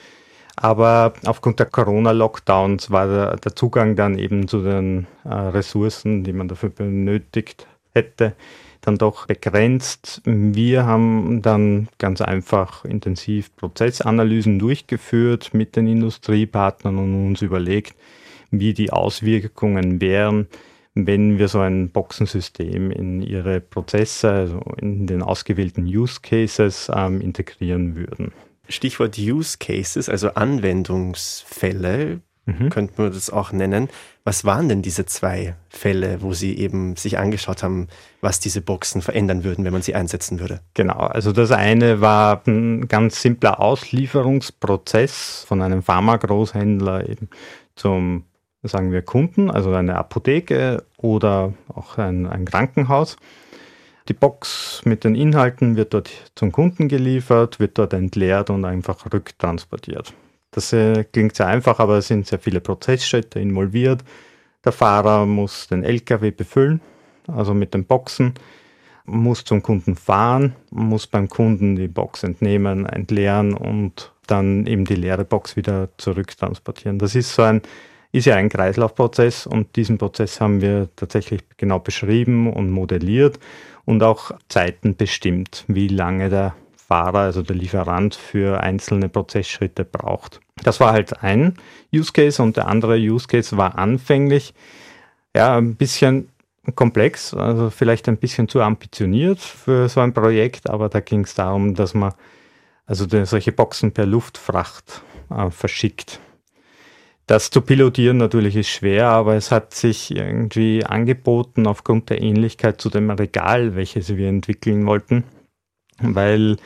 Aber 0.56 1.14
aufgrund 1.24 1.58
der 1.58 1.66
Corona-Lockdowns 1.66 2.90
war 2.90 3.06
der, 3.06 3.36
der, 3.36 3.56
Zugang 3.56 3.96
dann 3.96 4.18
eben 4.18 4.48
zu 4.48 4.62
den 4.62 5.06
äh, 5.24 5.32
Ressourcen, 5.32 6.24
die 6.24 6.34
man 6.34 6.48
dafür 6.48 6.68
benötigt 6.68 7.66
hätte, 7.94 8.34
dann 8.82 8.98
doch 8.98 9.26
begrenzt. 9.26 10.20
Wir 10.24 10.84
haben 10.84 11.40
dann 11.40 11.88
ganz 11.98 12.20
einfach 12.20 12.84
intensiv 12.84 13.54
Prozessanalysen 13.56 14.58
durchgeführt 14.58 15.54
mit 15.54 15.76
den 15.76 15.86
Industriepartnern 15.86 16.98
und 16.98 17.28
uns 17.28 17.42
überlegt, 17.42 17.94
wie 18.50 18.74
die 18.74 18.92
Auswirkungen 18.92 20.00
wären, 20.00 20.48
wenn 20.94 21.38
wir 21.38 21.48
so 21.48 21.60
ein 21.60 21.90
Boxensystem 21.90 22.90
in 22.90 23.22
ihre 23.22 23.60
Prozesse, 23.60 24.30
also 24.30 24.60
in 24.78 25.06
den 25.06 25.22
ausgewählten 25.22 25.84
Use 25.84 26.20
Cases 26.22 26.90
ähm, 26.94 27.20
integrieren 27.20 27.96
würden. 27.96 28.32
Stichwort 28.68 29.18
Use 29.18 29.56
Cases, 29.58 30.08
also 30.08 30.34
Anwendungsfälle, 30.34 32.20
mhm. 32.46 32.70
könnte 32.70 33.00
man 33.00 33.12
das 33.12 33.30
auch 33.30 33.52
nennen. 33.52 33.88
Was 34.24 34.44
waren 34.44 34.68
denn 34.68 34.82
diese 34.82 35.06
zwei 35.06 35.56
Fälle, 35.68 36.22
wo 36.22 36.32
Sie 36.32 36.56
eben 36.58 36.96
sich 36.96 37.18
angeschaut 37.18 37.62
haben, 37.62 37.88
was 38.20 38.38
diese 38.38 38.60
Boxen 38.60 39.02
verändern 39.02 39.44
würden, 39.44 39.64
wenn 39.64 39.72
man 39.72 39.82
sie 39.82 39.94
einsetzen 39.94 40.40
würde? 40.40 40.60
Genau, 40.74 40.98
also 40.98 41.32
das 41.32 41.50
eine 41.50 42.00
war 42.00 42.42
ein 42.46 42.86
ganz 42.88 43.20
simpler 43.20 43.60
Auslieferungsprozess 43.60 45.44
von 45.46 45.62
einem 45.62 45.82
Pharmagroßhändler 45.82 47.08
eben 47.08 47.28
zum 47.74 48.24
sagen 48.62 48.92
wir 48.92 49.02
Kunden, 49.02 49.50
also 49.50 49.72
eine 49.72 49.96
Apotheke 49.96 50.84
oder 50.96 51.52
auch 51.74 51.98
ein, 51.98 52.26
ein 52.26 52.44
Krankenhaus. 52.44 53.16
Die 54.08 54.14
Box 54.14 54.82
mit 54.84 55.04
den 55.04 55.14
Inhalten 55.14 55.76
wird 55.76 55.94
dort 55.94 56.10
zum 56.34 56.52
Kunden 56.52 56.88
geliefert, 56.88 57.60
wird 57.60 57.78
dort 57.78 57.92
entleert 57.92 58.50
und 58.50 58.64
einfach 58.64 59.12
rücktransportiert. 59.12 60.12
Das 60.50 60.72
äh, 60.72 61.04
klingt 61.04 61.36
sehr 61.36 61.46
einfach, 61.46 61.78
aber 61.78 61.98
es 61.98 62.08
sind 62.08 62.26
sehr 62.26 62.38
viele 62.38 62.60
Prozessschritte 62.60 63.40
involviert. 63.40 64.04
Der 64.64 64.72
Fahrer 64.72 65.26
muss 65.26 65.68
den 65.68 65.82
LKW 65.82 66.30
befüllen, 66.30 66.80
also 67.26 67.54
mit 67.54 67.74
den 67.74 67.84
Boxen, 67.84 68.34
muss 69.04 69.44
zum 69.44 69.62
Kunden 69.62 69.96
fahren, 69.96 70.54
muss 70.70 71.06
beim 71.06 71.28
Kunden 71.28 71.76
die 71.76 71.88
Box 71.88 72.22
entnehmen, 72.22 72.86
entleeren 72.86 73.54
und 73.54 74.12
dann 74.26 74.66
eben 74.66 74.84
die 74.84 74.94
leere 74.94 75.24
Box 75.24 75.56
wieder 75.56 75.88
zurücktransportieren. 75.96 76.98
Das 76.98 77.14
ist 77.14 77.34
so 77.34 77.42
ein 77.42 77.62
ist 78.12 78.26
ja 78.26 78.36
ein 78.36 78.50
Kreislaufprozess 78.50 79.46
und 79.46 79.74
diesen 79.76 79.98
Prozess 79.98 80.40
haben 80.40 80.60
wir 80.60 80.88
tatsächlich 80.96 81.42
genau 81.56 81.78
beschrieben 81.78 82.52
und 82.52 82.70
modelliert 82.70 83.38
und 83.86 84.02
auch 84.02 84.32
Zeiten 84.48 84.96
bestimmt, 84.96 85.64
wie 85.66 85.88
lange 85.88 86.28
der 86.28 86.54
Fahrer, 86.76 87.20
also 87.20 87.42
der 87.42 87.56
Lieferant 87.56 88.14
für 88.14 88.60
einzelne 88.60 89.08
Prozessschritte 89.08 89.84
braucht. 89.84 90.40
Das 90.62 90.78
war 90.78 90.92
halt 90.92 91.22
ein 91.22 91.54
Use 91.92 92.12
Case 92.12 92.42
und 92.42 92.58
der 92.58 92.68
andere 92.68 92.96
Use 92.98 93.26
Case 93.26 93.56
war 93.56 93.78
anfänglich 93.78 94.52
ja 95.34 95.56
ein 95.56 95.76
bisschen 95.76 96.28
komplex, 96.74 97.32
also 97.32 97.70
vielleicht 97.70 98.08
ein 98.08 98.18
bisschen 98.18 98.46
zu 98.46 98.60
ambitioniert 98.60 99.40
für 99.40 99.88
so 99.88 100.00
ein 100.00 100.12
Projekt, 100.12 100.68
aber 100.68 100.90
da 100.90 101.00
ging 101.00 101.24
es 101.24 101.34
darum, 101.34 101.74
dass 101.74 101.94
man 101.94 102.12
also 102.84 103.06
solche 103.24 103.52
Boxen 103.52 103.92
per 103.92 104.04
Luftfracht 104.04 105.02
äh, 105.30 105.50
verschickt. 105.50 106.20
Das 107.26 107.50
zu 107.50 107.60
pilotieren 107.60 108.16
natürlich 108.16 108.56
ist 108.56 108.68
schwer, 108.68 109.06
aber 109.06 109.36
es 109.36 109.50
hat 109.50 109.74
sich 109.74 110.10
irgendwie 110.10 110.84
angeboten 110.84 111.66
aufgrund 111.66 112.10
der 112.10 112.20
Ähnlichkeit 112.20 112.80
zu 112.80 112.90
dem 112.90 113.10
Regal, 113.10 113.76
welches 113.76 114.16
wir 114.16 114.28
entwickeln 114.28 114.86
wollten, 114.86 115.24
weil 116.00 116.56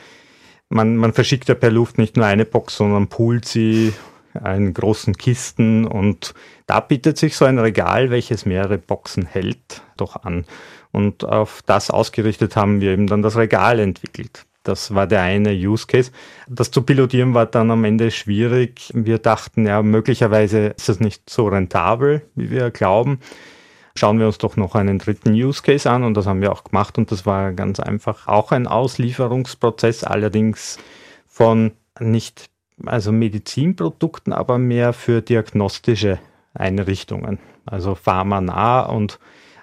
man, 0.69 0.97
man 0.97 1.13
verschickt 1.13 1.47
ja 1.47 1.55
per 1.55 1.71
Luft 1.71 1.97
nicht 1.97 2.17
nur 2.17 2.25
eine 2.25 2.45
Box, 2.45 2.77
sondern 2.77 3.07
poolt 3.07 3.45
sie 3.45 3.93
in 4.43 4.73
großen 4.73 5.15
Kisten 5.15 5.85
und 5.85 6.33
da 6.65 6.79
bietet 6.79 7.17
sich 7.17 7.35
so 7.35 7.45
ein 7.45 7.59
Regal, 7.59 8.09
welches 8.09 8.45
mehrere 8.45 8.77
Boxen 8.77 9.25
hält, 9.25 9.83
doch 9.95 10.23
an. 10.23 10.45
Und 10.91 11.23
auf 11.23 11.61
das 11.65 11.91
ausgerichtet 11.91 12.55
haben 12.55 12.81
wir 12.81 12.91
eben 12.91 13.07
dann 13.07 13.21
das 13.21 13.37
Regal 13.37 13.79
entwickelt. 13.79 14.46
Das 14.67 14.93
war 14.93 15.07
der 15.07 15.21
eine 15.21 15.53
Use 15.53 15.87
Case. 15.87 16.11
Das 16.49 16.71
zu 16.71 16.81
pilotieren 16.81 17.33
war 17.33 17.45
dann 17.45 17.71
am 17.71 17.85
Ende 17.85 18.11
schwierig. 18.11 18.91
Wir 18.93 19.17
dachten, 19.17 19.65
ja, 19.65 19.81
möglicherweise 19.81 20.67
ist 20.77 20.89
es 20.89 20.99
nicht 20.99 21.29
so 21.29 21.47
rentabel, 21.47 22.23
wie 22.35 22.49
wir 22.49 22.69
glauben. 22.71 23.19
Schauen 23.95 24.19
wir 24.19 24.27
uns 24.27 24.37
doch 24.37 24.57
noch 24.57 24.75
einen 24.75 24.99
dritten 24.99 25.31
Use 25.31 25.63
Case 25.63 25.89
an 25.89 26.03
und 26.03 26.15
das 26.15 26.27
haben 26.27 26.41
wir 26.41 26.51
auch 26.51 26.65
gemacht 26.65 26.97
und 26.97 27.11
das 27.11 27.25
war 27.25 27.53
ganz 27.53 27.79
einfach 27.79 28.27
auch 28.27 28.51
ein 28.51 28.67
Auslieferungsprozess, 28.67 30.03
allerdings 30.03 30.77
von 31.25 31.71
nicht 31.99 32.49
also 32.85 33.11
Medizinprodukten, 33.11 34.33
aber 34.33 34.59
mehr 34.59 34.93
für 34.93 35.21
diagnostische 35.21 36.19
Einrichtungen, 36.53 37.39
also 37.65 37.95
pharmanah 37.95 38.81
und 38.81 39.17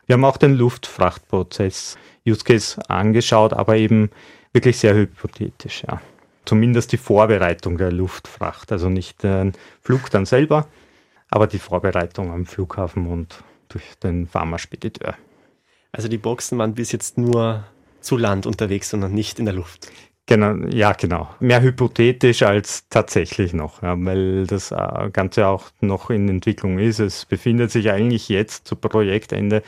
wir 0.07 0.15
haben 0.15 0.25
auch 0.25 0.37
den 0.37 0.55
Luftfrachtprozess 0.55 1.97
Use 2.27 2.45
Case 2.45 2.81
angeschaut, 2.89 3.53
aber 3.53 3.77
eben 3.77 4.11
wirklich 4.55 4.79
sehr 4.79 4.95
hypothetisch, 4.95 5.85
ja. 5.87 6.01
Zumindest 6.47 6.93
die 6.93 6.99
Vorbereitung 6.99 7.79
der 7.79 7.91
Luftfracht, 7.91 8.71
also 8.71 8.89
nicht 8.89 9.23
den 9.23 9.53
Flug 9.81 10.11
dann 10.11 10.27
selber, 10.27 10.69
aber 11.31 11.47
die 11.47 11.59
Vorbereitung 11.59 12.31
am 12.31 12.47
Flughafen 12.47 13.07
und 13.07 13.43
durch 13.69 13.85
den 14.03 14.27
Pharmaspediteur. 14.27 15.15
Also 15.91 16.09
die 16.09 16.19
Boxen 16.19 16.59
waren 16.59 16.75
bis 16.75 16.93
jetzt 16.93 17.19
nur 17.19 17.65
zu 18.01 18.17
Land 18.17 18.47
unterwegs, 18.47 18.91
sondern 18.91 19.13
nicht 19.13 19.39
in 19.39 19.47
der 19.47 19.55
Luft. 19.55 19.91
Genau, 20.27 20.55
ja, 20.69 20.93
genau. 20.93 21.29
Mehr 21.41 21.61
hypothetisch 21.61 22.43
als 22.43 22.89
tatsächlich 22.89 23.53
noch, 23.53 23.83
ja, 23.83 23.95
weil 23.99 24.47
das 24.47 24.71
äh, 24.71 25.11
Ganze 25.13 25.47
auch 25.49 25.71
noch 25.81 26.09
in 26.09 26.29
Entwicklung 26.29 26.79
ist. 26.79 26.99
Es 26.99 27.27
befindet 27.27 27.71
sich 27.71 27.91
eigentlich 27.91 28.29
jetzt 28.29 28.67
zu 28.67 28.77
Projektende 28.77 29.63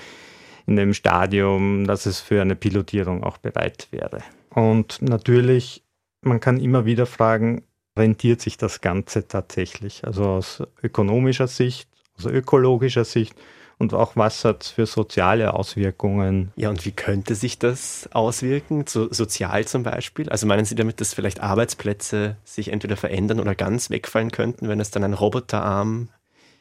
in 0.67 0.77
dem 0.77 0.95
Stadium, 0.95 1.87
dass 1.87 2.07
es 2.07 2.21
für 2.21 2.41
eine 2.41 2.57
Pilotierung 2.57 3.23
auch 3.23 3.37
bereit 3.37 3.89
wäre. 3.91 4.23
Und 4.57 5.03
natürlich, 5.03 5.85
man 6.23 6.41
kann 6.41 6.59
immer 6.59 6.87
wieder 6.87 7.05
fragen, 7.05 7.63
rentiert 7.95 8.41
sich 8.41 8.57
das 8.57 8.81
Ganze 8.81 9.29
tatsächlich? 9.29 10.07
Also 10.07 10.25
aus 10.25 10.63
ökonomischer 10.83 11.47
Sicht, 11.47 11.91
aus 12.17 12.25
ökologischer 12.25 13.05
Sicht 13.05 13.37
und 13.77 13.93
auch 13.93 14.17
was 14.17 14.47
hat 14.47 14.65
es 14.65 14.71
für 14.71 14.87
soziale 14.87 15.53
Auswirkungen. 15.53 16.53
Ja, 16.57 16.71
und 16.71 16.87
wie 16.87 16.93
könnte 16.93 17.35
sich 17.35 17.59
das 17.59 18.09
auswirken, 18.13 18.87
so, 18.89 19.13
sozial 19.13 19.67
zum 19.67 19.83
Beispiel? 19.83 20.31
Also 20.31 20.47
meinen 20.47 20.65
Sie 20.65 20.75
damit, 20.75 21.03
dass 21.03 21.13
vielleicht 21.13 21.41
Arbeitsplätze 21.41 22.37
sich 22.43 22.73
entweder 22.73 22.97
verändern 22.97 23.41
oder 23.41 23.55
ganz 23.55 23.91
wegfallen 23.91 24.31
könnten, 24.31 24.69
wenn 24.69 24.81
es 24.81 24.91
dann 24.91 25.05
ein 25.05 25.13
Roboterarm 25.13 26.09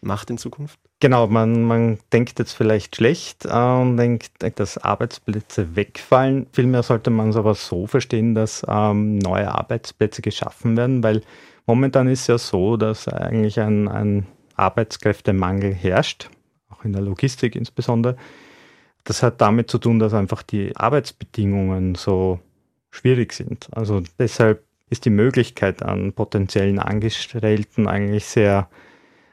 macht 0.06 0.30
in 0.30 0.38
Zukunft? 0.38 0.80
Genau, 1.00 1.28
man, 1.28 1.64
man 1.64 2.00
denkt 2.14 2.40
jetzt 2.40 2.54
vielleicht 2.54 2.96
schlecht 2.96 3.46
äh, 3.46 3.50
und 3.50 3.98
denkt, 3.98 4.32
dass 4.60 4.78
Arbeitsplätze 4.78 5.76
wegfallen. 5.76 6.48
Vielmehr 6.52 6.84
sollte 6.84 7.10
man 7.10 7.30
es 7.30 7.36
aber 7.36 7.54
so 7.56 7.88
verstehen, 7.88 8.36
dass 8.36 8.66
ähm, 8.68 9.18
neue 9.18 9.54
Arbeitsplätze 9.54 10.22
geschaffen 10.22 10.78
werden, 10.78 11.04
weil 11.04 11.22
momentan 11.66 12.08
ist 12.08 12.28
ja 12.28 12.38
so, 12.38 12.78
dass 12.78 13.08
eigentlich 13.08 13.60
ein, 13.60 13.88
ein 13.88 14.26
Arbeitskräftemangel 14.56 15.74
herrscht 15.74 16.30
in 16.86 16.94
der 16.94 17.02
Logistik 17.02 17.56
insbesondere. 17.56 18.16
Das 19.04 19.22
hat 19.22 19.42
damit 19.42 19.70
zu 19.70 19.78
tun, 19.78 20.00
dass 20.00 20.14
einfach 20.14 20.44
die 20.44 20.76
Arbeitsbedingungen 20.76 21.96
so 21.96 22.40
schwierig 22.92 23.34
sind. 23.34 23.68
Also 23.72 24.02
deshalb 24.18 24.64
ist 24.90 25.06
die 25.06 25.10
Möglichkeit 25.10 25.84
an 25.84 26.14
potenziellen 26.14 26.80
Angestellten 26.80 27.88
eigentlich 27.88 28.26
sehr, 28.26 28.70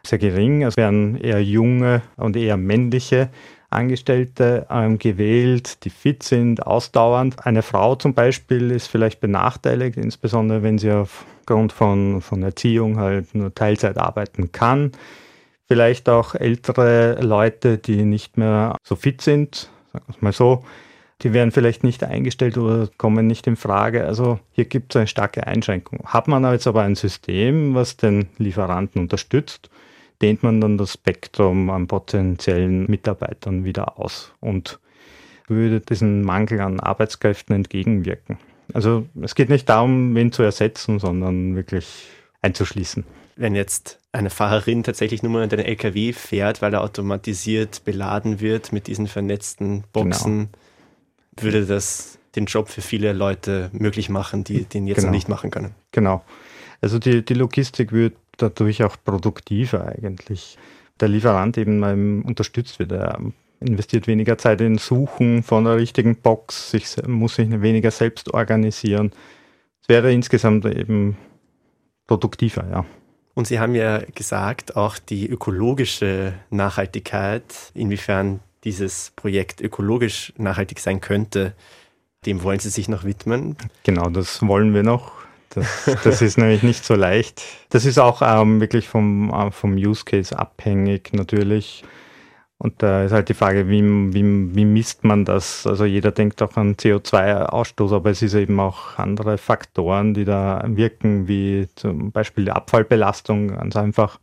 sehr 0.06 0.18
gering. 0.18 0.62
Es 0.62 0.76
werden 0.76 1.16
eher 1.16 1.42
junge 1.42 2.02
und 2.16 2.37
eher 2.37 2.56
männliche 2.56 3.30
Angestellte 3.71 4.66
ähm, 4.71 4.99
gewählt, 4.99 5.85
die 5.85 5.90
fit 5.90 6.23
sind, 6.23 6.66
ausdauernd. 6.66 7.47
Eine 7.47 7.62
Frau 7.62 7.94
zum 7.94 8.14
Beispiel 8.14 8.71
ist 8.71 8.88
vielleicht 8.88 9.21
benachteiligt, 9.21 9.97
insbesondere 9.97 10.62
wenn 10.62 10.78
sie 10.78 10.90
aufgrund 10.90 11.73
von, 11.73 12.21
von 12.21 12.42
Erziehung 12.42 12.99
halt 12.99 13.35
nur 13.35 13.54
Teilzeit 13.54 13.97
arbeiten 13.97 14.52
kann 14.52 14.92
vielleicht 15.73 16.11
auch 16.11 16.35
ältere 16.35 17.18
Leute, 17.23 17.78
die 17.78 18.04
nicht 18.04 18.37
mehr 18.37 18.76
so 18.82 18.94
fit 18.94 19.23
sind, 19.23 19.71
sagen 19.90 20.04
wir 20.06 20.14
es 20.14 20.21
mal 20.21 20.32
so, 20.35 20.64
die 21.23 21.32
werden 21.32 21.50
vielleicht 21.50 21.82
nicht 21.82 22.04
eingestellt 22.04 22.59
oder 22.59 22.90
kommen 22.99 23.26
nicht 23.26 23.47
in 23.47 23.56
Frage. 23.56 24.04
Also 24.04 24.38
hier 24.50 24.66
gibt 24.66 24.92
es 24.92 24.97
eine 24.99 25.06
starke 25.06 25.47
Einschränkung. 25.47 26.00
Hat 26.04 26.28
man 26.28 26.44
jetzt 26.44 26.66
aber 26.66 26.82
ein 26.82 26.94
System, 26.94 27.75
was 27.75 27.97
den 27.97 28.28
Lieferanten 28.37 29.00
unterstützt, 29.00 29.71
dehnt 30.23 30.43
man 30.43 30.61
dann 30.61 30.79
das 30.79 30.95
Spektrum 30.95 31.69
an 31.71 31.87
potenziellen 31.87 32.87
Mitarbeitern 32.88 33.64
wieder 33.64 33.99
aus 33.99 34.33
und 34.41 34.79
würde 35.49 35.81
diesen 35.81 36.23
Mangel 36.23 36.61
an 36.61 36.81
Arbeitskräften 36.81 37.55
entgegenwirken. 37.55 38.38
Also 38.73 39.07
es 39.21 39.35
geht 39.35 39.50
nicht 39.50 39.69
darum, 39.69 40.14
wen 40.14 40.33
zu 40.33 40.43
ersetzen, 40.43 40.99
sondern 40.99 41.57
wirklich 41.57 42.07
einzuschließen 42.41 43.05
wenn 43.37 43.55
jetzt 43.55 43.99
eine 44.12 44.31
Fahrerin 44.31 44.83
tatsächlich 44.83 45.23
nur 45.23 45.33
mal 45.33 45.49
den 45.49 45.59
LKW 45.59 46.12
fährt, 46.12 46.62
weil 46.62 46.75
er 46.75 46.83
automatisiert 46.83 47.85
beladen 47.85 48.41
wird 48.41 48.73
mit 48.73 48.87
diesen 48.87 49.07
vernetzten 49.07 49.85
Boxen, 49.93 50.50
genau. 51.37 51.43
würde 51.43 51.67
das 51.67 52.19
den 52.37 52.47
Job 52.47 52.69
für 52.69 52.81
viele 52.81 53.12
Leute 53.12 53.71
möglich 53.73 54.09
machen, 54.09 54.45
die 54.45 54.64
den 54.64 54.87
jetzt 54.87 54.97
genau. 54.97 55.09
noch 55.09 55.14
nicht 55.14 55.29
machen 55.29 55.50
können. 55.50 55.75
Genau. 55.93 56.23
Also 56.81 56.99
die, 56.99 57.25
die 57.25 57.35
Logistik 57.35 57.93
wird 57.93 58.14
dadurch 58.37 58.83
auch 58.83 58.97
produktiver 59.05 59.87
eigentlich. 59.87 60.59
Der 61.01 61.09
Lieferant 61.09 61.59
eben 61.59 62.23
unterstützt 62.23 62.79
wird. 62.79 62.93
Er 62.93 63.19
investiert 63.61 64.07
weniger 64.07 64.39
Zeit 64.39 64.61
in 64.61 64.79
Suchen 64.79 65.43
von 65.43 65.65
der 65.65 65.77
richtigen 65.77 66.17
Box, 66.17 66.71
sich, 66.71 66.97
muss 67.07 67.37
sich 67.37 67.49
weniger 67.62 67.91
selbst 67.91 68.33
organisieren. 68.33 69.12
Es 69.81 69.89
wäre 69.89 70.12
insgesamt 70.12 70.65
eben 70.65 71.17
produktiver, 72.07 72.65
ja. 72.71 72.85
Und 73.35 73.47
Sie 73.47 73.59
haben 73.59 73.75
ja 73.75 74.03
gesagt, 74.15 74.77
auch 74.77 74.99
die 74.99 75.27
ökologische 75.27 76.35
Nachhaltigkeit, 76.51 77.45
inwiefern 77.73 78.41
dieses 78.65 79.12
Projekt 79.17 79.61
ökologisch 79.61 80.33
nachhaltig 80.37 80.79
sein 80.81 81.01
könnte, 81.01 81.55
dem 82.27 82.43
wollen 82.43 82.61
Sie 82.61 82.69
sich 82.69 82.89
noch 82.89 83.05
widmen? 83.05 83.57
Genau, 83.85 84.11
das 84.11 84.47
wollen 84.47 84.75
wir 84.75 84.83
noch. 84.83 85.22
Das, 85.54 85.85
das 86.04 86.23
ist 86.23 86.38
nämlich 86.38 86.62
nicht 86.62 86.85
so 86.85 86.94
leicht. 86.94 87.42
Das 87.71 87.85
ist 87.85 87.99
auch 87.99 88.23
ähm, 88.23 88.61
wirklich 88.61 88.88
vom, 88.88 89.30
äh, 89.30 89.50
vom 89.50 89.75
Use 89.75 90.04
Case 90.04 90.38
abhängig 90.38 91.12
natürlich. 91.12 91.85
Und 92.62 92.80
da 92.80 93.02
ist 93.02 93.11
halt 93.11 93.28
die 93.28 93.35
Frage, 93.35 93.68
wie, 93.68 93.82
wie, 93.82 94.54
wie 94.54 94.64
misst 94.64 95.02
man 95.02 95.25
das? 95.25 95.66
Also 95.66 95.85
jeder 95.85 96.12
denkt 96.12 96.40
auch 96.42 96.56
an 96.56 96.76
CO2-Ausstoß, 96.76 97.92
aber 97.92 98.11
es 98.11 98.23
ist 98.23 98.35
eben 98.35 98.61
auch 98.61 98.99
andere 98.99 99.37
Faktoren, 99.37 100.14
die 100.14 100.25
da 100.25 100.62
wirken, 100.68 101.26
wie 101.26 101.69
zum 101.75 102.12
Beispiel 102.12 102.45
die 102.45 102.52
Abfallbelastung, 102.52 103.49
ganz 103.49 103.75
einfach. 103.75 104.21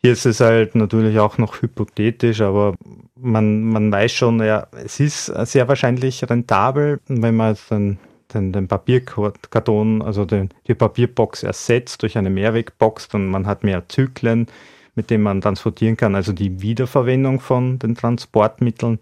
Hier 0.00 0.12
ist 0.12 0.26
es 0.26 0.38
halt 0.38 0.76
natürlich 0.76 1.18
auch 1.18 1.36
noch 1.38 1.60
hypothetisch, 1.60 2.40
aber 2.40 2.76
man, 3.16 3.64
man 3.64 3.90
weiß 3.90 4.12
schon, 4.12 4.40
ja, 4.40 4.68
es 4.84 5.00
ist 5.00 5.26
sehr 5.26 5.66
wahrscheinlich 5.66 6.22
rentabel, 6.30 7.00
wenn 7.08 7.34
man 7.34 7.56
dann 7.68 7.98
den, 8.32 8.52
den 8.52 8.68
Papierkarton, 8.68 10.02
also 10.02 10.24
den, 10.24 10.50
die 10.66 10.74
Papierbox 10.74 11.42
ersetzt 11.42 12.02
durch 12.02 12.16
eine 12.16 12.30
Mehrwegbox, 12.30 13.08
dann 13.08 13.26
man 13.26 13.46
hat 13.46 13.64
mehr 13.64 13.88
Zyklen 13.88 14.46
mit 14.94 15.10
dem 15.10 15.22
man 15.22 15.40
transportieren 15.40 15.96
kann. 15.96 16.14
Also 16.14 16.32
die 16.32 16.60
Wiederverwendung 16.62 17.40
von 17.40 17.78
den 17.78 17.94
Transportmitteln, 17.94 18.98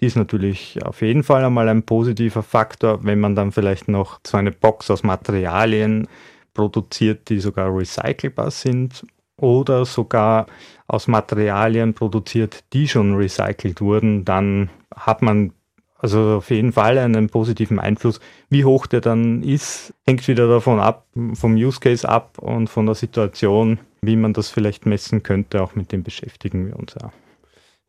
die 0.00 0.06
ist 0.06 0.16
natürlich 0.16 0.78
auf 0.84 1.02
jeden 1.02 1.22
Fall 1.22 1.44
einmal 1.44 1.68
ein 1.68 1.82
positiver 1.82 2.42
Faktor, 2.42 3.04
wenn 3.04 3.20
man 3.20 3.34
dann 3.34 3.52
vielleicht 3.52 3.88
noch 3.88 4.20
so 4.26 4.36
eine 4.36 4.52
Box 4.52 4.90
aus 4.90 5.02
Materialien 5.02 6.08
produziert, 6.54 7.28
die 7.28 7.40
sogar 7.40 7.74
recycelbar 7.76 8.50
sind 8.50 9.04
oder 9.36 9.84
sogar 9.84 10.46
aus 10.86 11.06
Materialien 11.06 11.94
produziert, 11.94 12.64
die 12.72 12.88
schon 12.88 13.14
recycelt 13.14 13.80
wurden, 13.80 14.24
dann 14.24 14.70
hat 14.94 15.22
man 15.22 15.52
also 15.98 16.36
auf 16.36 16.50
jeden 16.50 16.72
Fall 16.72 16.96
einen 16.98 17.28
positiven 17.28 17.78
Einfluss. 17.78 18.20
Wie 18.48 18.64
hoch 18.64 18.86
der 18.86 19.00
dann 19.00 19.42
ist, 19.42 19.92
hängt 20.06 20.26
wieder 20.28 20.48
davon 20.48 20.80
ab, 20.80 21.06
vom 21.34 21.54
Use 21.54 21.80
Case 21.80 22.08
ab 22.08 22.38
und 22.38 22.68
von 22.68 22.86
der 22.86 22.94
Situation, 22.94 23.78
wie 24.00 24.16
man 24.16 24.32
das 24.32 24.48
vielleicht 24.48 24.86
messen 24.86 25.22
könnte. 25.22 25.62
Auch 25.62 25.74
mit 25.74 25.90
dem 25.92 26.04
beschäftigen 26.04 26.66
wir 26.66 26.78
uns 26.78 26.94
ja. 27.00 27.10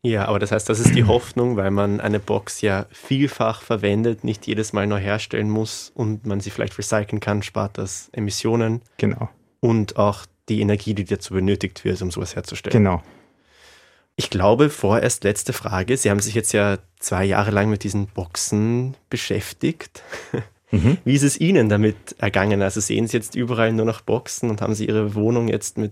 Ja, 0.02 0.24
aber 0.26 0.38
das 0.38 0.50
heißt, 0.50 0.68
das 0.68 0.80
ist 0.80 0.94
die 0.94 1.04
Hoffnung, 1.04 1.56
weil 1.56 1.70
man 1.70 2.00
eine 2.00 2.18
Box 2.18 2.62
ja 2.62 2.86
vielfach 2.90 3.60
verwendet, 3.60 4.24
nicht 4.24 4.46
jedes 4.46 4.72
Mal 4.72 4.86
neu 4.86 4.98
herstellen 4.98 5.50
muss 5.50 5.92
und 5.94 6.26
man 6.26 6.40
sie 6.40 6.50
vielleicht 6.50 6.78
recyceln 6.78 7.20
kann, 7.20 7.42
spart 7.42 7.76
das 7.76 8.08
Emissionen. 8.12 8.80
Genau. 8.96 9.28
Und 9.60 9.98
auch 9.98 10.24
die 10.48 10.62
Energie, 10.62 10.94
die 10.94 11.04
dazu 11.04 11.34
benötigt 11.34 11.84
wird, 11.84 12.00
um 12.00 12.10
sowas 12.10 12.34
herzustellen. 12.34 12.72
Genau. 12.72 13.02
Ich 14.20 14.28
glaube, 14.28 14.68
vorerst 14.68 15.24
letzte 15.24 15.54
Frage. 15.54 15.96
Sie 15.96 16.10
haben 16.10 16.20
sich 16.20 16.34
jetzt 16.34 16.52
ja 16.52 16.76
zwei 16.98 17.24
Jahre 17.24 17.52
lang 17.52 17.70
mit 17.70 17.84
diesen 17.84 18.06
Boxen 18.06 18.96
beschäftigt. 19.08 20.02
Mhm. 20.72 20.98
Wie 21.04 21.16
ist 21.16 21.24
es 21.24 21.40
Ihnen 21.40 21.68
damit 21.68 22.14
ergangen? 22.18 22.62
Also 22.62 22.80
sehen 22.80 23.08
Sie 23.08 23.16
jetzt 23.16 23.34
überall 23.34 23.72
nur 23.72 23.86
noch 23.86 24.02
Boxen 24.02 24.50
und 24.50 24.62
haben 24.62 24.76
Sie 24.76 24.86
Ihre 24.86 25.16
Wohnung 25.16 25.48
jetzt 25.48 25.78
mit 25.78 25.90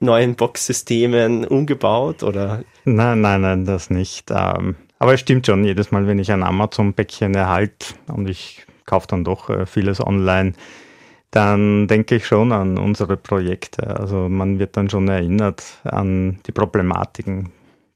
neuen 0.00 0.34
Boxsystemen 0.34 1.46
umgebaut 1.46 2.22
oder? 2.22 2.62
Nein, 2.84 3.22
nein, 3.22 3.40
nein, 3.40 3.64
das 3.64 3.88
nicht. 3.88 4.30
Ähm, 4.30 4.76
aber 4.98 5.14
es 5.14 5.20
stimmt 5.20 5.46
schon, 5.46 5.64
jedes 5.64 5.92
Mal, 5.92 6.06
wenn 6.06 6.18
ich 6.18 6.30
ein 6.30 6.42
Amazon-Päckchen 6.42 7.34
erhalte 7.34 7.94
und 8.06 8.28
ich 8.28 8.66
kaufe 8.84 9.06
dann 9.06 9.24
doch 9.24 9.48
äh, 9.48 9.64
vieles 9.64 9.98
online, 9.98 10.52
dann 11.32 11.88
denke 11.88 12.16
ich 12.16 12.26
schon 12.26 12.52
an 12.52 12.78
unsere 12.78 13.16
Projekte. 13.16 13.98
Also 13.98 14.28
man 14.28 14.58
wird 14.58 14.76
dann 14.76 14.90
schon 14.90 15.08
erinnert 15.08 15.64
an 15.82 16.38
die 16.46 16.52
Problematiken, 16.52 17.50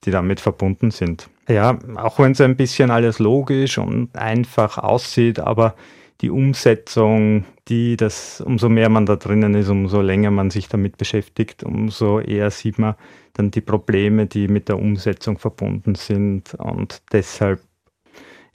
die 0.05 0.11
damit 0.11 0.40
verbunden 0.40 0.90
sind. 0.90 1.29
Ja, 1.46 1.79
auch 1.96 2.18
wenn 2.18 2.33
es 2.33 2.40
ein 2.40 2.57
bisschen 2.57 2.90
alles 2.90 3.18
logisch 3.18 3.79
und 3.79 4.16
einfach 4.16 4.79
aussieht, 4.79 5.38
aber 5.38 5.77
die 6.22 6.31
Umsetzung, 6.31 7.44
die 7.68 7.99
das, 7.99 8.40
umso 8.40 8.70
mehr 8.70 8.88
man 8.88 9.05
da 9.05 9.16
drinnen 9.16 9.55
ist, 9.55 9.68
umso 9.68 10.01
länger 10.01 10.31
man 10.31 10.51
sich 10.51 10.68
damit 10.68 10.96
beschäftigt, 10.96 11.62
umso 11.62 12.20
eher 12.20 12.51
sieht 12.51 12.79
man 12.79 12.94
dann 13.35 13.51
die 13.51 13.61
Probleme, 13.61 14.27
die 14.27 14.49
mit 14.49 14.70
der 14.70 14.79
Umsetzung 14.79 15.38
verbunden 15.38 15.94
sind. 15.94 16.55
Und 16.55 17.03
deshalb 17.12 17.61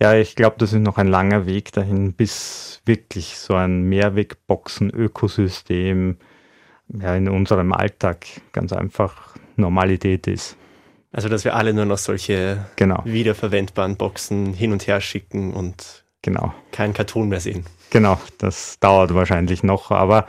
ja, 0.02 0.16
ich 0.16 0.36
glaube, 0.36 0.56
das 0.58 0.74
ist 0.74 0.80
noch 0.80 0.98
ein 0.98 1.08
langer 1.08 1.46
Weg 1.46 1.72
dahin, 1.74 2.14
bis 2.14 2.82
wirklich 2.86 3.38
so 3.38 3.54
ein 3.54 3.84
Mehrwegboxen-Ökosystem 3.84 6.18
ja, 7.00 7.16
in 7.16 7.30
unserem 7.30 7.72
Alltag 7.72 8.26
ganz 8.52 8.74
einfach 8.74 9.36
Normalität 9.56 10.26
ist. 10.28 10.58
Also, 11.12 11.30
dass 11.30 11.46
wir 11.46 11.56
alle 11.56 11.74
nur 11.74 11.86
noch 11.86 12.00
solche 12.00 12.66
genau. 12.78 13.04
wiederverwendbaren 13.06 13.98
Boxen 13.98 14.54
hin 14.54 14.72
und 14.72 14.88
her 14.88 15.02
schicken 15.02 15.54
und 15.54 16.02
Genau. 16.22 16.54
Kein 16.72 16.94
Karton 16.94 17.30
mehr 17.30 17.40
sehen. 17.40 17.66
Genau, 17.90 18.20
das 18.38 18.80
dauert 18.80 19.14
wahrscheinlich 19.14 19.64
noch, 19.64 19.92
aber, 19.92 20.28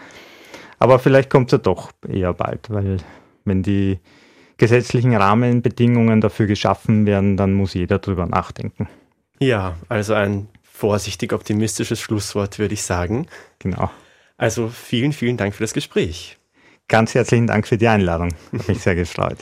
aber 0.79 0.99
vielleicht 0.99 1.31
kommt 1.31 1.49
es 1.49 1.53
ja 1.53 1.59
doch 1.59 1.93
eher 2.09 2.33
bald, 2.33 2.71
weil 2.71 2.97
wenn 3.45 3.63
die 3.63 3.99
gesetzlichen 4.57 5.15
Rahmenbedingungen 5.15 6.21
dafür 6.21 6.47
geschaffen 6.47 7.07
werden, 7.07 7.37
dann 7.37 7.53
muss 7.53 7.75
jeder 7.75 7.99
drüber 7.99 8.27
nachdenken. 8.27 8.89
Ja, 9.43 9.77
also 9.89 10.15
ein 10.15 10.49
vorsichtig 10.63 11.33
optimistisches 11.33 12.01
Schlusswort, 12.01 12.61
würde 12.61 12.75
ich 12.75 12.83
sagen. 12.83 13.27
Genau. 13.59 13.91
Also 14.37 14.69
vielen, 14.69 15.13
vielen 15.13 15.37
Dank 15.37 15.55
für 15.55 15.65
das 15.65 15.75
Gespräch. 15.75 16.39
Ganz 16.89 17.15
herzlichen 17.15 17.49
Dank 17.49 17.67
für 17.67 17.77
die 17.77 17.89
Einladung. 17.89 18.35
Hat 18.53 18.69
mich 18.69 18.81
sehr 18.81 18.95
gefreut. 18.95 19.39